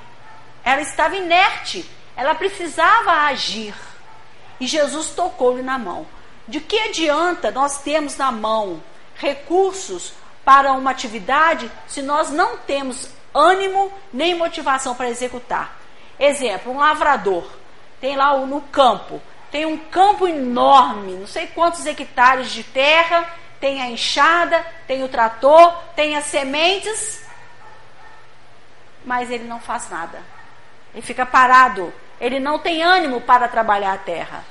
Ela 0.63 0.81
estava 0.81 1.15
inerte, 1.15 1.89
ela 2.15 2.35
precisava 2.35 3.11
agir. 3.11 3.75
E 4.59 4.67
Jesus 4.67 5.11
tocou-lhe 5.11 5.61
na 5.61 5.77
mão. 5.77 6.07
De 6.47 6.59
que 6.59 6.79
adianta 6.79 7.51
nós 7.51 7.77
termos 7.77 8.17
na 8.17 8.31
mão 8.31 8.81
recursos 9.15 10.13
para 10.43 10.73
uma 10.73 10.89
atividade 10.89 11.71
se 11.87 12.01
nós 12.01 12.31
não 12.31 12.57
temos 12.57 13.09
ânimo 13.33 13.91
nem 14.11 14.35
motivação 14.35 14.95
para 14.95 15.09
executar? 15.09 15.77
Exemplo, 16.19 16.71
um 16.71 16.77
lavrador 16.77 17.45
tem 17.99 18.15
lá 18.15 18.37
no 18.37 18.61
campo, 18.61 19.21
tem 19.51 19.65
um 19.65 19.77
campo 19.77 20.27
enorme, 20.27 21.13
não 21.13 21.27
sei 21.27 21.47
quantos 21.47 21.85
hectares 21.85 22.51
de 22.51 22.63
terra, 22.63 23.27
tem 23.59 23.81
a 23.81 23.89
enxada, 23.89 24.65
tem 24.87 25.03
o 25.03 25.09
trator, 25.09 25.73
tem 25.95 26.15
as 26.15 26.25
sementes, 26.25 27.25
mas 29.03 29.29
ele 29.29 29.43
não 29.43 29.59
faz 29.59 29.89
nada. 29.89 30.21
Ele 30.93 31.01
fica 31.01 31.25
parado. 31.25 31.93
Ele 32.19 32.39
não 32.39 32.59
tem 32.59 32.83
ânimo 32.83 33.21
para 33.21 33.47
trabalhar 33.47 33.93
a 33.93 33.97
terra. 33.97 34.43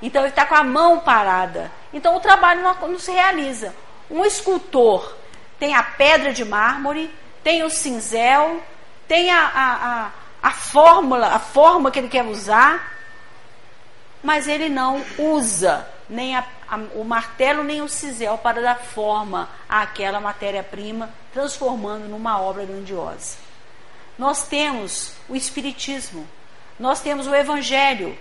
Então 0.00 0.22
ele 0.22 0.30
está 0.30 0.44
com 0.44 0.54
a 0.54 0.64
mão 0.64 1.00
parada. 1.00 1.70
Então 1.92 2.16
o 2.16 2.20
trabalho 2.20 2.62
não, 2.62 2.74
não, 2.88 2.98
se 2.98 3.12
realiza. 3.12 3.74
Um 4.10 4.24
escultor 4.24 5.16
tem 5.58 5.74
a 5.74 5.82
pedra 5.82 6.32
de 6.32 6.44
mármore, 6.44 7.10
tem 7.42 7.62
o 7.62 7.70
cinzel, 7.70 8.62
tem 9.08 9.30
a, 9.30 9.40
a, 9.40 9.74
a, 9.74 10.10
a 10.42 10.50
fórmula, 10.52 11.28
a 11.28 11.38
forma 11.38 11.90
que 11.90 11.98
ele 11.98 12.08
quer 12.08 12.24
usar, 12.24 12.96
mas 14.22 14.46
ele 14.46 14.68
não 14.68 15.04
usa 15.18 15.86
nem 16.08 16.36
a, 16.36 16.44
o 16.94 17.04
martelo 17.04 17.62
nem 17.62 17.82
o 17.82 17.88
cisel 17.88 18.38
para 18.38 18.60
dar 18.60 18.78
forma 18.78 19.48
àquela 19.68 20.20
matéria-prima, 20.20 21.10
transformando 21.32 22.08
numa 22.08 22.40
obra 22.40 22.64
grandiosa. 22.64 23.36
Nós 24.18 24.46
temos 24.46 25.14
o 25.28 25.34
Espiritismo, 25.34 26.28
nós 26.78 27.00
temos 27.00 27.26
o 27.26 27.34
Evangelho, 27.34 28.16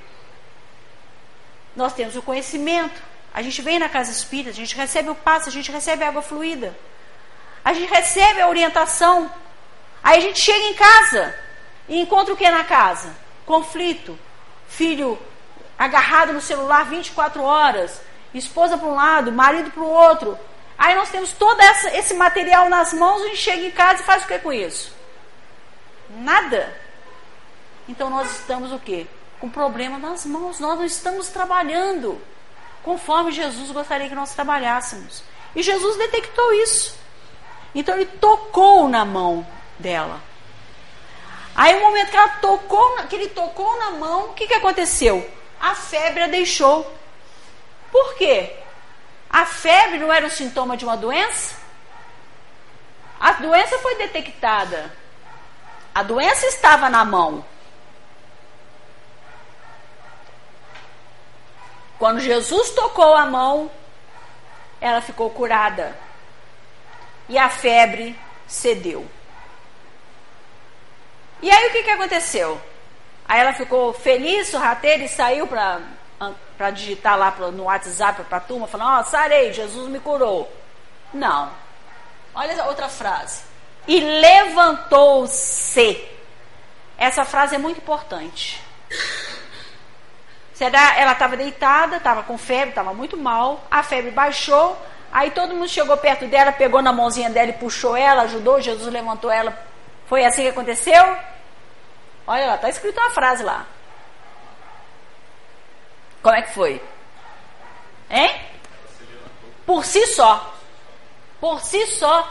nós 1.75 1.93
temos 1.93 2.15
o 2.15 2.21
conhecimento. 2.21 3.01
A 3.34 3.41
gente 3.41 3.62
vem 3.62 3.79
na 3.79 3.88
casa 3.88 4.12
espírita, 4.12 4.49
a 4.49 4.53
gente 4.53 4.75
recebe 4.75 5.10
o 5.10 5.15
passe, 5.15 5.47
a 5.47 5.51
gente 5.51 5.71
recebe 5.71 6.03
a 6.03 6.10
água 6.10 6.21
fluida, 6.21 6.75
a 7.63 7.74
gente 7.74 7.91
recebe 7.91 8.41
a 8.41 8.47
orientação. 8.47 9.32
Aí 10.04 10.17
a 10.17 10.21
gente 10.21 10.39
chega 10.39 10.65
em 10.65 10.74
casa 10.74 11.36
e 11.88 12.00
encontra 12.00 12.34
o 12.34 12.38
que 12.38 12.50
na 12.50 12.63
casa? 12.63 13.15
Conflito, 13.45 14.17
filho 14.67 15.19
agarrado 15.78 16.32
no 16.32 16.41
celular 16.41 16.86
24 16.86 17.41
horas, 17.41 18.02
esposa 18.34 18.78
para 18.78 18.88
um 18.88 18.93
lado, 18.93 19.32
marido 19.32 19.71
para 19.71 19.82
o 19.82 19.89
outro. 19.89 20.38
Aí 20.78 20.96
nós 20.96 21.10
temos 21.10 21.31
todo 21.33 21.60
essa, 21.60 21.96
esse 21.96 22.13
material 22.13 22.69
nas 22.69 22.94
mãos, 22.94 23.21
a 23.21 23.27
gente 23.27 23.38
chega 23.38 23.65
em 23.65 23.71
casa 23.71 24.02
e 24.02 24.06
faz 24.06 24.23
o 24.23 24.27
que 24.27 24.38
com 24.40 24.54
isso? 24.54 24.94
Nada. 26.17 26.71
Então 27.90 28.10
nós 28.10 28.31
estamos 28.31 28.71
o 28.71 28.79
quê? 28.79 29.08
Com 29.40 29.50
problema 29.50 29.98
nas 29.98 30.25
mãos. 30.25 30.60
Nós 30.60 30.77
não 30.77 30.85
estamos 30.85 31.29
trabalhando 31.29 32.21
conforme 32.83 33.31
Jesus 33.31 33.71
gostaria 33.71 34.08
que 34.08 34.15
nós 34.15 34.33
trabalhássemos. 34.33 35.23
E 35.56 35.63
Jesus 35.63 35.98
detectou 35.98 36.54
isso. 36.54 37.00
Então 37.74 37.96
ele 37.96 38.06
tocou 38.06 38.88
na 38.88 39.06
mão 39.06 39.46
dela. 39.80 40.19
Aí 41.56 41.76
o 41.76 41.82
momento 41.82 42.10
que 42.10 42.17
ela 42.17 42.30
tocou, 42.30 42.98
que 43.10 43.15
ele 43.15 43.30
tocou 43.30 43.78
na 43.78 43.92
mão, 43.92 44.28
o 44.28 44.34
que, 44.34 44.48
que 44.48 44.54
aconteceu? 44.54 45.30
A 45.60 45.76
febre 45.76 46.24
a 46.24 46.28
deixou. 46.28 46.92
Por 47.92 48.15
quê? 48.15 48.56
A 49.30 49.46
febre 49.46 50.00
não 50.00 50.12
era 50.12 50.26
um 50.26 50.30
sintoma 50.30 50.76
de 50.76 50.86
uma 50.86 50.98
doença? 50.98 51.56
A 53.19 53.34
doença 53.34 53.78
foi 53.80 53.96
detectada. 53.96 54.92
A 55.94 56.04
doença 56.04 56.48
estava 56.48 56.90
na 56.90 57.06
mão. 57.06 57.46
Quando 62.00 62.19
Jesus 62.19 62.72
tocou 62.72 63.13
a 63.13 63.26
mão, 63.26 63.69
ela 64.80 65.02
ficou 65.02 65.30
curada. 65.30 65.96
E 67.32 67.38
a 67.38 67.50
febre 67.50 68.13
cedeu. 68.46 69.08
E 71.42 71.50
aí 71.50 71.69
o 71.69 71.71
que, 71.71 71.84
que 71.84 71.90
aconteceu? 71.90 72.62
Aí 73.25 73.40
ela 73.40 73.54
ficou 73.54 73.94
feliz, 73.94 74.50
sorrateira 74.50 75.06
e 75.06 75.08
saiu 75.08 75.48
para 75.48 75.79
digitar 76.71 77.17
lá 77.17 77.32
pro, 77.32 77.50
no 77.50 77.63
WhatsApp 77.63 78.25
para 78.25 78.38
a 78.38 78.42
turma, 78.42 78.67
falando: 78.67 78.98
Ó, 78.98 79.00
oh, 79.00 79.04
sarei, 79.06 79.54
Jesus 79.54 79.88
me 79.88 80.02
curou. 80.02 80.52
Não. 81.13 81.50
Olha 82.36 82.65
outra 82.65 82.90
frase. 82.90 83.44
e 83.88 84.02
levantou-se. 84.02 86.06
Essa 86.98 87.23
frase 87.23 87.56
é 87.56 87.58
muito 87.58 87.77
importante. 87.77 88.62
Ela 90.60 91.13
estava 91.13 91.38
deitada, 91.38 91.96
estava 91.96 92.23
com 92.23 92.38
febre, 92.38 92.71
estava 92.71 92.94
muito 92.94 93.15
mal. 93.15 93.65
A 93.71 93.82
febre 93.84 94.12
baixou. 94.12 94.77
Aí 95.12 95.31
todo 95.31 95.53
mundo 95.53 95.67
chegou 95.67 95.97
perto 95.97 96.25
dela, 96.27 96.51
pegou 96.51 96.81
na 96.81 96.93
mãozinha 96.93 97.29
dela 97.29 97.49
e 97.49 97.53
puxou 97.53 97.95
ela, 97.97 98.23
ajudou. 98.23 98.62
Jesus 98.62 98.91
levantou 98.91 99.29
ela. 99.29 99.57
Foi 100.07 100.23
assim 100.23 100.43
que 100.43 100.49
aconteceu? 100.49 101.17
Olha 102.25 102.47
lá, 102.47 102.55
está 102.55 102.69
escrito 102.69 102.99
uma 102.99 103.09
frase 103.12 103.43
lá. 103.43 103.65
Como 106.21 106.35
é 106.35 106.41
que 106.41 106.53
foi? 106.53 106.81
Hein? 108.09 108.41
Por 109.65 109.83
si 109.83 110.05
só. 110.07 110.53
Por 111.39 111.62
si 111.62 111.85
só. 111.87 112.29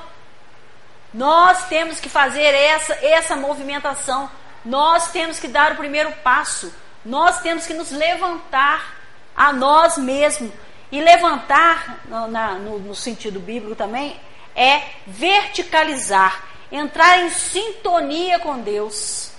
Nós 1.12 1.64
temos 1.66 1.98
que 2.00 2.08
fazer 2.08 2.54
essa, 2.54 2.94
essa 3.04 3.36
movimentação. 3.36 4.30
Nós 4.64 5.10
temos 5.10 5.38
que 5.38 5.48
dar 5.48 5.72
o 5.72 5.76
primeiro 5.76 6.12
passo. 6.22 6.72
Nós 7.04 7.40
temos 7.40 7.66
que 7.66 7.74
nos 7.74 7.90
levantar 7.90 8.94
a 9.36 9.52
nós 9.52 9.98
mesmos. 9.98 10.52
E 10.90 11.00
levantar, 11.00 12.00
no, 12.06 12.28
na, 12.28 12.54
no, 12.54 12.78
no 12.78 12.94
sentido 12.94 13.38
bíblico 13.38 13.76
também, 13.76 14.18
é 14.54 14.82
verticalizar, 15.06 16.44
entrar 16.70 17.20
em 17.20 17.30
sintonia 17.30 18.38
com 18.40 18.60
Deus. 18.60 19.30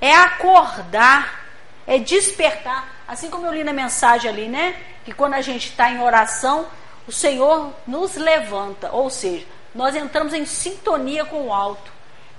É 0.00 0.14
acordar, 0.14 1.44
é 1.86 1.98
despertar. 1.98 2.88
Assim 3.06 3.30
como 3.30 3.46
eu 3.46 3.52
li 3.52 3.64
na 3.64 3.72
mensagem 3.72 4.30
ali, 4.30 4.48
né? 4.48 4.76
Que 5.04 5.12
quando 5.12 5.34
a 5.34 5.40
gente 5.40 5.68
está 5.70 5.90
em 5.90 6.02
oração, 6.02 6.66
o 7.06 7.12
Senhor 7.12 7.72
nos 7.86 8.16
levanta. 8.16 8.90
Ou 8.92 9.10
seja, 9.10 9.46
nós 9.74 9.94
entramos 9.96 10.34
em 10.34 10.44
sintonia 10.44 11.24
com 11.24 11.46
o 11.46 11.52
alto. 11.52 11.90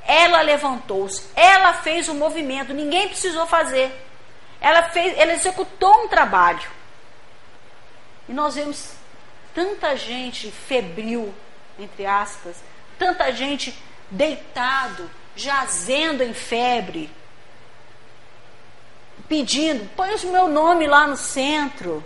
Ela 0.05 0.41
levantou-se, 0.41 1.23
ela 1.35 1.73
fez 1.73 2.07
o 2.07 2.15
movimento, 2.15 2.73
ninguém 2.73 3.07
precisou 3.07 3.45
fazer. 3.45 3.91
Ela 4.59 4.83
fez, 4.89 5.17
ela 5.17 5.33
executou 5.33 6.03
um 6.03 6.07
trabalho. 6.07 6.78
E 8.29 8.33
nós 8.33 8.53
vemos 8.53 8.91
tanta 9.55 9.97
gente 9.97 10.51
febril, 10.51 11.33
entre 11.79 12.05
aspas, 12.05 12.57
tanta 12.99 13.31
gente 13.31 13.75
deitado, 14.11 15.09
jazendo 15.35 16.21
em 16.21 16.33
febre, 16.33 17.09
pedindo, 19.27 19.89
põe 19.95 20.13
o 20.13 20.31
meu 20.31 20.47
nome 20.47 20.85
lá 20.85 21.07
no 21.07 21.17
centro, 21.17 22.03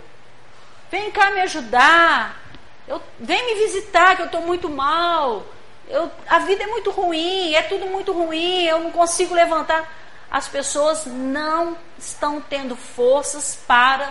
vem 0.90 1.10
cá 1.10 1.30
me 1.30 1.40
ajudar, 1.42 2.40
eu, 2.88 3.02
vem 3.20 3.44
me 3.46 3.66
visitar 3.66 4.16
que 4.16 4.22
eu 4.22 4.26
estou 4.26 4.40
muito 4.40 4.70
mal, 4.70 5.44
eu, 5.88 6.10
a 6.26 6.38
vida 6.38 6.64
é 6.64 6.66
muito 6.66 6.90
ruim, 6.90 7.54
é 7.54 7.62
tudo 7.62 7.86
muito 7.86 8.12
ruim, 8.12 8.64
eu 8.64 8.78
não 8.78 8.90
consigo 8.90 9.34
levantar. 9.34 9.92
As 10.30 10.48
pessoas 10.48 11.04
não 11.04 11.76
estão 11.98 12.40
tendo 12.40 12.74
forças 12.74 13.58
para 13.66 14.10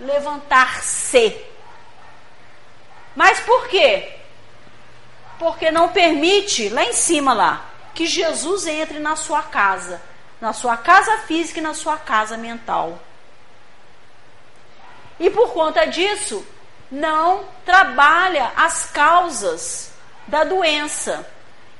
levantar-se. 0.00 1.49
Mas 3.14 3.40
por 3.40 3.68
quê? 3.68 4.12
Porque 5.38 5.70
não 5.70 5.88
permite, 5.88 6.68
lá 6.68 6.84
em 6.84 6.92
cima 6.92 7.32
lá, 7.32 7.64
que 7.94 8.06
Jesus 8.06 8.66
entre 8.66 8.98
na 8.98 9.16
sua 9.16 9.42
casa, 9.42 10.00
na 10.40 10.52
sua 10.52 10.76
casa 10.76 11.18
física 11.18 11.58
e 11.58 11.62
na 11.62 11.74
sua 11.74 11.96
casa 11.96 12.36
mental. 12.36 12.98
E 15.18 15.28
por 15.28 15.52
conta 15.52 15.84
disso, 15.86 16.44
não 16.90 17.44
trabalha 17.64 18.52
as 18.56 18.86
causas 18.86 19.92
da 20.26 20.44
doença. 20.44 21.26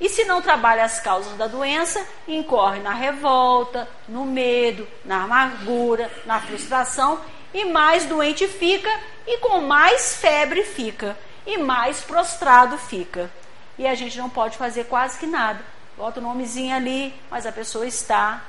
E 0.01 0.09
se 0.09 0.25
não 0.25 0.41
trabalha 0.41 0.85
as 0.85 1.01
causas 1.01 1.35
da 1.37 1.47
doença, 1.47 2.05
incorre 2.27 2.81
na 2.81 2.93
revolta, 2.93 3.89
no 4.09 4.25
medo, 4.25 4.89
na 5.05 5.25
amargura, 5.25 6.11
na 6.25 6.41
frustração 6.41 7.21
e 7.53 7.65
mais 7.65 8.07
doente 8.07 8.47
fica 8.47 8.91
e 9.27 9.39
com 9.39 9.61
mais 9.61 10.17
febre 10.17 10.65
fica 10.65 11.17
e 11.47 11.59
mais 11.59 12.01
prostrado 12.01 12.79
fica. 12.79 13.31
E 13.79 13.87
a 13.87 13.95
gente 13.95 14.19
não 14.19 14.29
pode 14.29 14.57
fazer 14.57 14.85
quase 14.85 15.19
que 15.19 15.27
nada. 15.27 15.65
Bota 15.97 16.21
o 16.21 16.23
nomezinho 16.23 16.75
ali, 16.75 17.15
mas 17.31 17.47
a 17.47 17.53
pessoa 17.53 17.87
está 17.87 18.43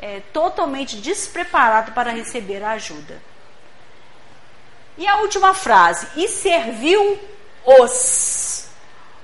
é, 0.00 0.20
totalmente 0.32 0.96
despreparada 0.96 1.92
para 1.92 2.10
receber 2.10 2.62
a 2.62 2.72
ajuda. 2.72 3.20
E 4.96 5.06
a 5.06 5.18
última 5.18 5.54
frase: 5.54 6.06
e 6.16 6.26
serviu 6.28 7.18
os. 7.64 8.68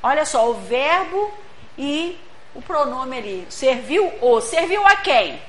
Olha 0.02 0.24
só, 0.24 0.50
o 0.50 0.54
verbo 0.54 1.32
e 1.76 2.18
o 2.54 2.62
pronome 2.62 3.18
ali. 3.18 3.46
Serviu 3.50 4.12
os. 4.20 4.44
Serviu 4.44 4.86
a 4.86 4.96
quem? 4.96 5.40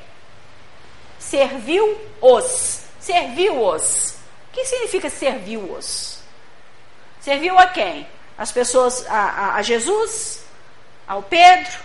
Serviu 1.20 2.00
os. 2.22 2.85
Serviu-os. 3.06 4.18
O 4.50 4.52
que 4.52 4.66
significa 4.66 5.12
serviu-os? 5.12 6.24
Serviu 7.22 7.56
a 7.60 7.68
quem? 7.68 8.08
As 8.36 8.52
pessoas, 8.52 9.06
a, 9.06 9.14
a, 9.14 9.56
a 9.58 9.62
Jesus? 9.62 10.44
Ao 11.08 11.22
Pedro? 11.22 11.80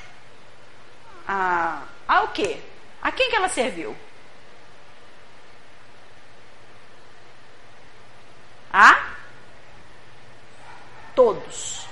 A, 1.29 1.83
ao 2.09 2.29
quê? 2.29 2.57
A 3.03 3.13
quem 3.13 3.29
que 3.29 3.37
ela 3.37 3.51
serviu? 3.51 3.95
A 8.73 9.11
todos, 11.15 11.87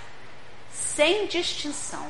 sem 0.73 1.27
distinção. 1.27 2.07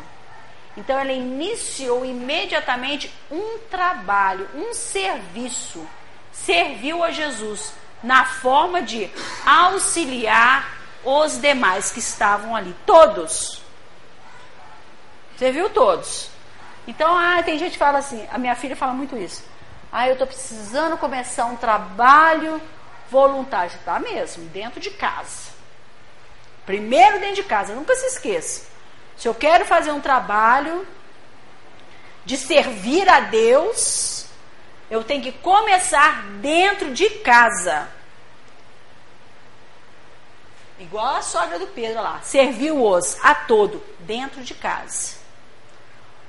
Então 0.77 0.97
ela 0.97 1.13
iniciou 1.13 2.05
imediatamente 2.05 3.13
um 3.29 3.59
trabalho, 3.69 4.49
um 4.55 4.73
serviço, 4.73 5.85
serviu 6.33 7.03
a 7.03 7.11
Jesus 7.11 7.73
na 8.03 8.25
forma 8.25 8.81
de 8.83 9.11
auxiliar 9.45 10.79
os 11.05 11.41
demais 11.41 11.91
que 11.91 11.99
estavam 11.99 12.55
ali, 12.55 12.75
todos. 12.87 13.63
Serviu 15.37 15.71
todos. 15.71 16.31
Então, 16.87 17.17
ah, 17.17 17.43
tem 17.43 17.59
gente 17.59 17.73
que 17.73 17.79
fala 17.79 17.99
assim, 17.99 18.27
a 18.31 18.39
minha 18.39 18.55
filha 18.55 18.75
fala 18.75 18.93
muito 18.93 19.17
isso. 19.17 19.45
Ah, 19.93 20.07
eu 20.07 20.13
estou 20.13 20.27
precisando 20.27 20.97
começar 20.97 21.47
um 21.47 21.57
trabalho 21.57 22.61
voluntário. 23.11 23.71
Tá 23.85 23.99
mesmo, 23.99 24.45
dentro 24.47 24.81
de 24.81 24.91
casa. 24.91 25.49
Primeiro 26.67 27.21
dentro 27.21 27.37
de 27.37 27.45
casa, 27.45 27.75
nunca 27.75 27.95
se 27.95 28.07
esqueça. 28.07 28.69
Se 29.17 29.27
eu 29.27 29.35
quero 29.35 29.65
fazer 29.65 29.91
um 29.91 30.01
trabalho 30.01 30.87
de 32.25 32.37
servir 32.37 33.09
a 33.09 33.21
Deus, 33.21 34.18
eu 34.91 35.05
tenho 35.05 35.23
que 35.23 35.33
começar 35.33 36.23
dentro 36.41 36.93
de 36.93 37.09
casa. 37.11 37.89
Igual 40.79 41.17
a 41.17 41.23
sogra 41.23 41.59
do 41.59 41.67
Pedro 41.67 42.03
lá, 42.03 42.21
serviu-os 42.23 43.19
a 43.23 43.35
todo 43.35 43.83
dentro 44.01 44.43
de 44.43 44.55
casa. 44.55 45.17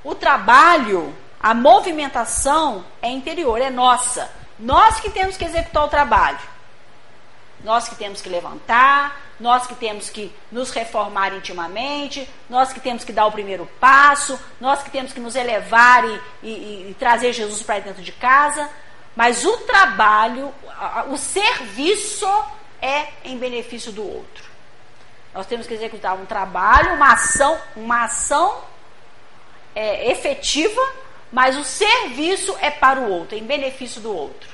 O 0.03 0.15
trabalho, 0.15 1.15
a 1.39 1.53
movimentação 1.53 2.83
é 3.01 3.09
interior, 3.09 3.61
é 3.61 3.69
nossa. 3.69 4.29
Nós 4.57 4.99
que 4.99 5.09
temos 5.09 5.37
que 5.37 5.45
executar 5.45 5.85
o 5.85 5.89
trabalho. 5.89 6.39
Nós 7.63 7.87
que 7.87 7.95
temos 7.95 8.21
que 8.21 8.29
levantar, 8.29 9.28
nós 9.39 9.65
que 9.65 9.75
temos 9.75 10.09
que 10.09 10.33
nos 10.51 10.71
reformar 10.71 11.33
intimamente, 11.33 12.29
nós 12.49 12.73
que 12.73 12.79
temos 12.79 13.03
que 13.03 13.13
dar 13.13 13.25
o 13.25 13.31
primeiro 13.31 13.65
passo, 13.79 14.39
nós 14.59 14.83
que 14.83 14.89
temos 14.89 15.13
que 15.13 15.19
nos 15.19 15.35
elevar 15.35 16.03
e, 16.03 16.21
e, 16.43 16.89
e 16.89 16.95
trazer 16.99 17.33
Jesus 17.33 17.63
para 17.63 17.79
dentro 17.79 18.01
de 18.01 18.11
casa. 18.11 18.69
Mas 19.15 19.45
o 19.45 19.57
trabalho, 19.59 20.53
o 21.09 21.17
serviço 21.17 22.27
é 22.81 23.07
em 23.23 23.37
benefício 23.37 23.91
do 23.91 24.05
outro. 24.05 24.43
Nós 25.33 25.45
temos 25.45 25.67
que 25.67 25.73
executar 25.73 26.15
um 26.15 26.25
trabalho, 26.25 26.93
uma 26.93 27.13
ação, 27.13 27.59
uma 27.75 28.05
ação 28.05 28.61
é, 29.75 30.11
efetiva, 30.11 30.81
mas 31.31 31.57
o 31.57 31.63
serviço 31.63 32.55
é 32.59 32.71
para 32.71 32.99
o 32.99 33.09
outro, 33.11 33.37
em 33.37 33.43
benefício 33.43 34.01
do 34.01 34.13
outro. 34.13 34.49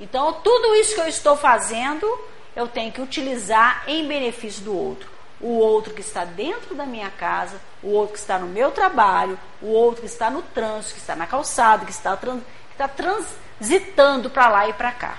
Então, 0.00 0.32
tudo 0.34 0.74
isso 0.76 0.94
que 0.94 1.00
eu 1.00 1.06
estou 1.06 1.36
fazendo, 1.36 2.06
eu 2.54 2.68
tenho 2.68 2.92
que 2.92 3.00
utilizar 3.00 3.84
em 3.86 4.06
benefício 4.06 4.62
do 4.64 4.76
outro. 4.76 5.10
O 5.40 5.58
outro 5.58 5.92
que 5.92 6.00
está 6.00 6.24
dentro 6.24 6.74
da 6.74 6.86
minha 6.86 7.10
casa, 7.10 7.60
o 7.82 7.88
outro 7.90 8.14
que 8.14 8.20
está 8.20 8.38
no 8.38 8.46
meu 8.46 8.70
trabalho, 8.70 9.38
o 9.60 9.68
outro 9.68 10.02
que 10.02 10.06
está 10.06 10.30
no 10.30 10.42
trânsito, 10.42 10.94
que 10.94 11.00
está 11.00 11.16
na 11.16 11.26
calçada, 11.26 11.84
que 11.84 11.90
está, 11.90 12.16
trans, 12.16 12.42
que 12.42 12.72
está 12.72 12.86
transitando 12.86 14.30
para 14.30 14.48
lá 14.48 14.68
e 14.68 14.72
para 14.72 14.92
cá. 14.92 15.16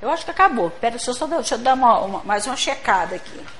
Eu 0.00 0.10
acho 0.10 0.24
que 0.24 0.30
acabou. 0.30 0.70
Pera, 0.70 0.92
deixa 0.92 1.10
eu 1.10 1.14
só 1.14 1.26
deixa 1.26 1.54
eu 1.54 1.58
dar 1.58 1.74
uma, 1.74 1.98
uma, 2.00 2.24
mais 2.24 2.46
uma 2.46 2.56
checada 2.56 3.16
aqui. 3.16 3.57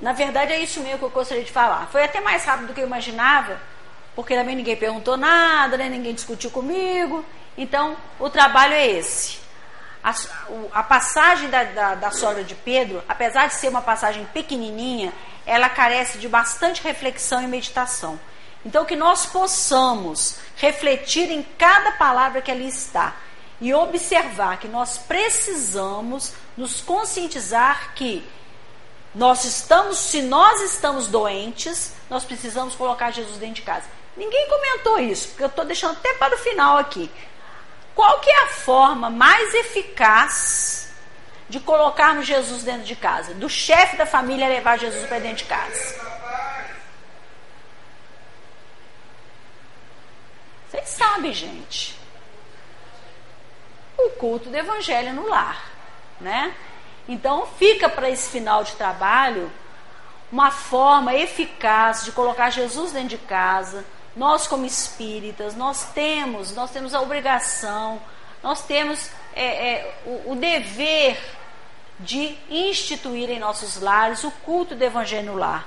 Na 0.00 0.12
verdade 0.12 0.52
é 0.52 0.58
isso 0.58 0.80
mesmo 0.80 0.98
que 0.98 1.04
eu 1.04 1.10
gostaria 1.10 1.44
de 1.44 1.52
falar. 1.52 1.88
Foi 1.90 2.02
até 2.02 2.20
mais 2.20 2.44
rápido 2.44 2.68
do 2.68 2.74
que 2.74 2.80
eu 2.80 2.86
imaginava, 2.86 3.58
porque 4.14 4.34
também 4.34 4.56
ninguém 4.56 4.76
perguntou 4.76 5.16
nada, 5.16 5.76
né? 5.76 5.88
ninguém 5.88 6.14
discutiu 6.14 6.50
comigo. 6.50 7.24
Então, 7.56 7.96
o 8.18 8.28
trabalho 8.28 8.74
é 8.74 8.86
esse. 8.86 9.38
A, 10.02 10.14
a 10.72 10.82
passagem 10.82 11.48
da, 11.48 11.64
da, 11.64 11.94
da 11.94 12.10
sogra 12.10 12.44
de 12.44 12.54
Pedro, 12.54 13.02
apesar 13.08 13.46
de 13.46 13.54
ser 13.54 13.68
uma 13.68 13.80
passagem 13.80 14.26
pequenininha, 14.26 15.12
ela 15.46 15.68
carece 15.68 16.18
de 16.18 16.28
bastante 16.28 16.82
reflexão 16.82 17.42
e 17.42 17.46
meditação. 17.46 18.18
Então, 18.64 18.84
que 18.84 18.96
nós 18.96 19.26
possamos 19.26 20.38
refletir 20.56 21.30
em 21.30 21.42
cada 21.42 21.92
palavra 21.92 22.40
que 22.40 22.50
ali 22.50 22.68
está 22.68 23.14
e 23.60 23.72
observar 23.72 24.58
que 24.58 24.68
nós 24.68 24.98
precisamos 24.98 26.32
nos 26.56 26.80
conscientizar 26.80 27.94
que 27.94 28.26
nós 29.14 29.44
estamos, 29.44 29.98
se 29.98 30.22
nós 30.22 30.60
estamos 30.60 31.06
doentes, 31.06 31.92
nós 32.10 32.24
precisamos 32.24 32.74
colocar 32.74 33.12
Jesus 33.12 33.38
dentro 33.38 33.56
de 33.56 33.62
casa. 33.62 33.86
Ninguém 34.16 34.48
comentou 34.48 34.98
isso, 34.98 35.28
porque 35.28 35.44
eu 35.44 35.48
estou 35.48 35.64
deixando 35.64 35.92
até 35.92 36.14
para 36.14 36.34
o 36.34 36.38
final 36.38 36.78
aqui. 36.78 37.10
Qual 37.94 38.20
que 38.20 38.28
é 38.28 38.42
a 38.44 38.48
forma 38.48 39.08
mais 39.08 39.54
eficaz 39.54 40.92
de 41.48 41.60
colocarmos 41.60 42.26
Jesus 42.26 42.64
dentro 42.64 42.84
de 42.84 42.96
casa? 42.96 43.34
Do 43.34 43.48
chefe 43.48 43.96
da 43.96 44.06
família 44.06 44.48
levar 44.48 44.78
Jesus 44.78 45.06
para 45.06 45.20
dentro 45.20 45.38
de 45.38 45.44
casa. 45.44 46.14
Vocês 50.70 50.88
sabem, 50.88 51.32
gente. 51.32 51.96
O 53.96 54.10
culto 54.10 54.48
do 54.48 54.56
evangelho 54.56 55.12
no 55.12 55.28
lar, 55.28 55.70
né? 56.20 56.52
Então, 57.08 57.46
fica 57.58 57.88
para 57.88 58.08
esse 58.08 58.30
final 58.30 58.64
de 58.64 58.72
trabalho 58.72 59.50
uma 60.32 60.50
forma 60.50 61.14
eficaz 61.14 62.04
de 62.04 62.12
colocar 62.12 62.50
Jesus 62.50 62.92
dentro 62.92 63.10
de 63.10 63.18
casa. 63.18 63.84
Nós, 64.16 64.46
como 64.46 64.64
espíritas, 64.64 65.54
nós 65.54 65.92
temos, 65.92 66.54
nós 66.54 66.70
temos 66.70 66.94
a 66.94 67.00
obrigação, 67.00 68.00
nós 68.42 68.62
temos 68.62 69.10
é, 69.34 69.44
é, 69.44 69.94
o, 70.06 70.32
o 70.32 70.36
dever 70.36 71.20
de 72.00 72.36
instituir 72.50 73.30
em 73.30 73.38
nossos 73.38 73.80
lares 73.80 74.24
o 74.24 74.30
culto 74.30 74.74
do 74.74 74.82
Evangelho 74.82 75.32
no 75.32 75.38
lar. 75.38 75.66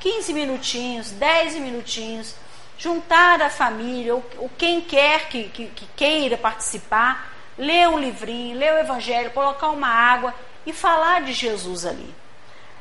15 0.00 0.32
minutinhos, 0.32 1.10
10 1.10 1.54
minutinhos, 1.56 2.34
juntar 2.76 3.42
a 3.42 3.50
família, 3.50 4.14
ou, 4.14 4.24
ou 4.38 4.50
quem 4.56 4.80
quer 4.80 5.28
que, 5.28 5.44
que, 5.48 5.66
que 5.66 5.86
queira 5.96 6.36
participar, 6.36 7.32
ler 7.58 7.88
um 7.88 7.98
livrinho, 7.98 8.56
ler 8.56 8.72
o 8.74 8.78
Evangelho, 8.78 9.32
colocar 9.32 9.70
uma 9.70 9.88
água 9.88 10.34
e 10.64 10.72
falar 10.72 11.22
de 11.22 11.32
Jesus 11.32 11.84
ali. 11.84 12.14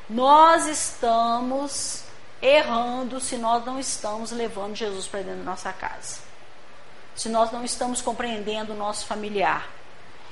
Nós 0.09 0.67
estamos 0.67 2.03
errando 2.41 3.19
se 3.19 3.35
nós 3.35 3.65
não 3.65 3.79
estamos 3.79 4.31
levando 4.31 4.75
Jesus 4.75 5.07
para 5.07 5.21
dentro 5.21 5.39
da 5.39 5.51
nossa 5.51 5.73
casa. 5.73 6.19
Se 7.15 7.27
nós 7.27 7.51
não 7.51 7.63
estamos 7.63 8.01
compreendendo 8.01 8.73
o 8.73 8.77
nosso 8.77 9.05
familiar. 9.05 9.67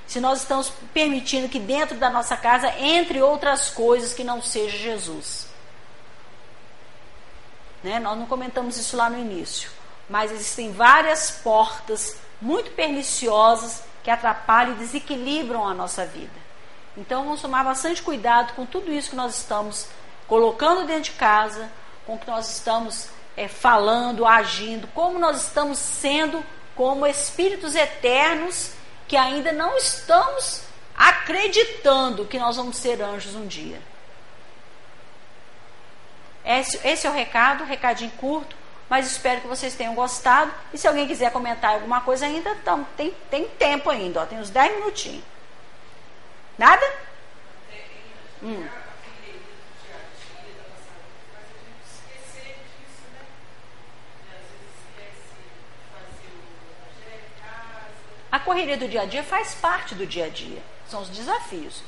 Se 0.06 0.20
nós 0.20 0.41
estamos 0.41 0.72
permitindo 0.93 1.50
que 1.50 1.60
dentro 1.60 1.98
da 1.98 2.12
nossa 2.12 2.38
casa 2.38 2.72
entre 2.80 3.22
outras 3.22 3.72
coisas 3.72 4.14
que 4.14 4.24
não 4.24 4.41
seja 4.41 4.78
Jesus. 4.78 5.48
Né? 7.84 8.00
Nós 8.00 8.18
não 8.18 8.28
comentamos 8.28 8.78
isso 8.78 8.96
lá 8.96 9.10
no 9.10 9.18
início. 9.18 9.72
Mas 10.08 10.32
existem 10.32 10.72
várias 10.72 11.32
portas 11.32 12.18
muito 12.39 12.72
perniciosas 12.72 13.82
que 14.06 14.12
atrapalham 14.12 14.74
e 14.74 14.78
desequilibram 14.78 15.68
a 15.68 15.74
nossa 15.74 16.06
vida. 16.06 16.45
Então 16.95 17.24
vamos 17.24 17.41
tomar 17.41 17.64
bastante 17.64 18.03
cuidado 18.03 18.53
com 18.53 18.64
tudo 18.64 18.93
isso 18.93 19.10
que 19.10 19.16
nós 19.16 19.36
estamos 19.36 19.88
colocando 20.28 20.86
dentro 20.86 21.06
de 21.06 21.12
casa, 21.14 21.72
com 22.06 22.14
o 22.14 22.20
que 22.20 22.28
nós 22.28 22.47
estamos 22.47 23.10
é, 23.36 23.47
falando, 23.47 24.24
agindo, 24.24 24.88
como 24.89 25.18
nós 25.18 25.41
estamos 25.41 25.80
sendo 25.80 26.45
como 26.76 27.08
espíritos 27.08 27.74
eternos 27.74 28.74
que 29.08 29.18
ainda 29.18 29.51
não 29.51 29.76
estamos 29.76 30.62
acreditando 30.95 32.26
que 32.26 32.38
nós 32.38 32.58
vamos 32.58 32.78
ser 32.78 33.01
anjos 33.01 33.34
um 33.34 33.47
dia. 33.47 33.82
Esse, 36.45 36.80
esse 36.88 37.08
é 37.08 37.10
o 37.10 37.14
recado, 37.14 37.64
recadinho 37.64 38.12
curto 38.12 38.56
mas 38.90 39.08
espero 39.12 39.42
que 39.42 39.48
vocês 39.48 39.76
tenham 39.76 39.96
gostado. 39.96 40.52
E 40.74 40.78
se 40.78 40.88
alguém 40.88 41.08
quiser 41.08 41.32
comentar 41.32 41.74
alguma 41.74 42.02
coisa 42.02 42.26
ainda, 42.26 42.52
então, 42.52 42.86
tem, 42.96 43.12
tem 43.30 43.48
tempo 43.48 43.90
ainda, 43.90 44.22
ó, 44.22 44.26
tem 44.26 44.40
uns 44.40 44.50
10 44.50 44.78
minutinhos. 44.78 45.24
Nada? 46.58 46.86
Hum. 48.44 48.68
A 58.32 58.40
correria 58.40 58.78
do 58.78 58.88
dia 58.88 59.04
a 59.04 59.06
dia 59.06 59.24
faz 59.24 59.56
parte 59.56 59.96
do 59.96 60.06
dia 60.06 60.26
a 60.26 60.30
dia, 60.30 60.62
são 60.90 61.02
os 61.02 61.10
desafios. 61.10 61.82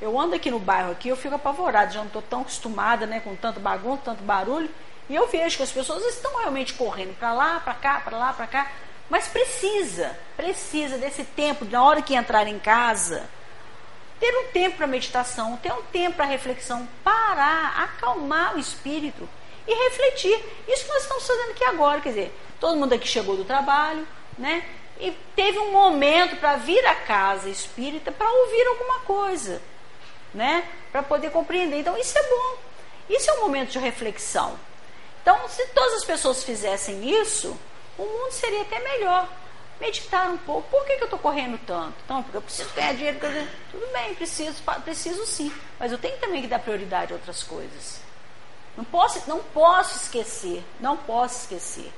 Eu 0.00 0.18
ando 0.18 0.34
aqui 0.34 0.50
no 0.50 0.58
bairro 0.58 0.92
aqui, 0.92 1.10
eu 1.10 1.16
fico 1.16 1.34
apavorada, 1.34 1.92
já 1.92 2.00
não 2.00 2.06
estou 2.06 2.22
tão 2.22 2.40
acostumada, 2.40 3.04
né, 3.04 3.20
com 3.20 3.36
tanto 3.36 3.60
bagunça, 3.60 4.00
tanto 4.06 4.22
barulho. 4.24 4.70
E 5.10 5.14
eu 5.16 5.26
vejo 5.26 5.56
que 5.56 5.64
as 5.64 5.72
pessoas 5.72 6.04
estão 6.04 6.38
realmente 6.38 6.72
correndo 6.74 7.18
para 7.18 7.32
lá, 7.32 7.58
para 7.58 7.74
cá, 7.74 8.00
para 8.00 8.16
lá, 8.16 8.32
para 8.32 8.46
cá. 8.46 8.70
Mas 9.08 9.26
precisa, 9.26 10.16
precisa 10.36 10.98
desse 10.98 11.24
tempo, 11.24 11.64
na 11.64 11.82
hora 11.82 12.00
que 12.00 12.14
entrar 12.14 12.46
em 12.46 12.60
casa, 12.60 13.28
ter 14.20 14.32
um 14.38 14.52
tempo 14.52 14.76
para 14.76 14.86
meditação, 14.86 15.56
ter 15.56 15.72
um 15.72 15.82
tempo 15.82 16.14
para 16.14 16.26
reflexão, 16.26 16.88
parar, 17.02 17.82
acalmar 17.82 18.54
o 18.54 18.60
espírito 18.60 19.28
e 19.66 19.74
refletir. 19.74 20.38
Isso 20.68 20.84
que 20.84 20.92
nós 20.92 21.02
estamos 21.02 21.26
fazendo 21.26 21.50
aqui 21.50 21.64
agora, 21.64 22.00
quer 22.00 22.10
dizer, 22.10 22.40
todo 22.60 22.78
mundo 22.78 22.92
aqui 22.92 23.08
chegou 23.08 23.36
do 23.36 23.44
trabalho, 23.44 24.06
né? 24.38 24.64
E 25.00 25.10
teve 25.34 25.58
um 25.58 25.72
momento 25.72 26.36
para 26.36 26.54
vir 26.54 26.86
à 26.86 26.94
casa 26.94 27.50
espírita 27.50 28.12
para 28.12 28.30
ouvir 28.30 28.64
alguma 28.68 29.00
coisa, 29.00 29.60
né? 30.32 30.68
Para 30.92 31.02
poder 31.02 31.32
compreender. 31.32 31.80
Então, 31.80 31.98
isso 31.98 32.16
é 32.16 32.22
bom. 32.22 32.58
Isso 33.08 33.28
é 33.28 33.34
um 33.34 33.40
momento 33.40 33.70
de 33.70 33.78
reflexão. 33.80 34.69
Então, 35.22 35.48
se 35.48 35.66
todas 35.68 35.94
as 35.94 36.04
pessoas 36.04 36.42
fizessem 36.42 37.08
isso, 37.20 37.56
o 37.98 38.02
mundo 38.02 38.32
seria 38.32 38.62
até 38.62 38.78
melhor. 38.80 39.28
Meditar 39.80 40.28
um 40.28 40.36
pouco. 40.38 40.68
Por 40.68 40.84
que, 40.84 40.96
que 40.96 41.02
eu 41.02 41.06
estou 41.06 41.18
correndo 41.18 41.58
tanto? 41.66 41.94
Então, 42.04 42.22
porque 42.22 42.36
eu 42.36 42.42
preciso 42.42 42.68
ganhar 42.74 42.94
dinheiro. 42.94 43.18
Tudo 43.70 43.92
bem, 43.92 44.14
preciso, 44.14 44.62
preciso 44.84 45.24
sim. 45.24 45.50
Mas 45.78 45.90
eu 45.90 45.98
tenho 45.98 46.18
também 46.18 46.42
que 46.42 46.48
dar 46.48 46.58
prioridade 46.58 47.12
a 47.12 47.16
outras 47.16 47.42
coisas. 47.42 48.00
Não 48.76 48.84
posso, 48.84 49.22
não 49.26 49.38
posso 49.38 49.96
esquecer. 49.96 50.62
Não 50.80 50.96
posso 50.96 51.40
esquecer. 51.40 51.90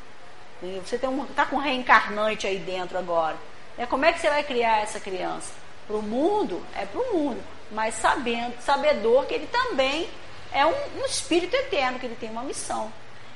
Você 0.85 0.95
está 0.95 1.09
um, 1.09 1.27
tá 1.27 1.45
com 1.45 1.57
um 1.57 1.61
reencarnante 1.61 2.47
aí 2.47 2.59
dentro 2.59 2.97
agora. 2.97 3.37
É, 3.77 3.85
como 3.85 4.05
é 4.05 4.13
que 4.13 4.21
você 4.21 4.31
vai 4.31 4.45
criar 4.45 4.83
essa 4.83 5.01
criança? 5.01 5.53
Para 5.89 5.97
o 5.97 6.03
mundo? 6.03 6.65
É 6.77 6.87
para 6.87 7.01
o 7.01 7.17
mundo. 7.17 7.43
Mas 7.73 7.97
sabendo, 7.97 8.61
sabedor 8.63 9.27
que 9.27 9.35
ele 9.35 9.49
também 9.49 10.09
é 10.53 10.65
um, 10.65 10.75
um 11.01 11.05
espírito 11.05 11.57
eterno, 11.57 11.99
que 11.99 12.07
ele 12.07 12.15
tem 12.15 12.31
uma 12.31 12.45
missão. 12.45 12.93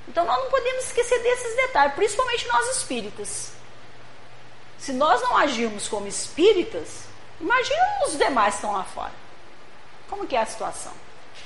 Então 0.08 0.24
nós 0.24 0.38
não 0.38 0.50
podemos 0.50 0.84
esquecer 0.84 1.22
desses 1.22 1.56
detalhes, 1.56 1.94
principalmente 1.94 2.46
nós 2.48 2.76
espíritas. 2.76 3.52
Se 4.78 4.92
nós 4.92 5.20
não 5.22 5.36
agirmos 5.36 5.88
como 5.88 6.06
espíritas, 6.06 7.04
imagina 7.40 7.82
os 8.06 8.16
demais 8.16 8.54
que 8.54 8.58
estão 8.58 8.72
lá 8.72 8.84
fora. 8.84 9.12
Como 10.08 10.26
que 10.26 10.36
é 10.36 10.40
a 10.40 10.46
situação? 10.46 10.92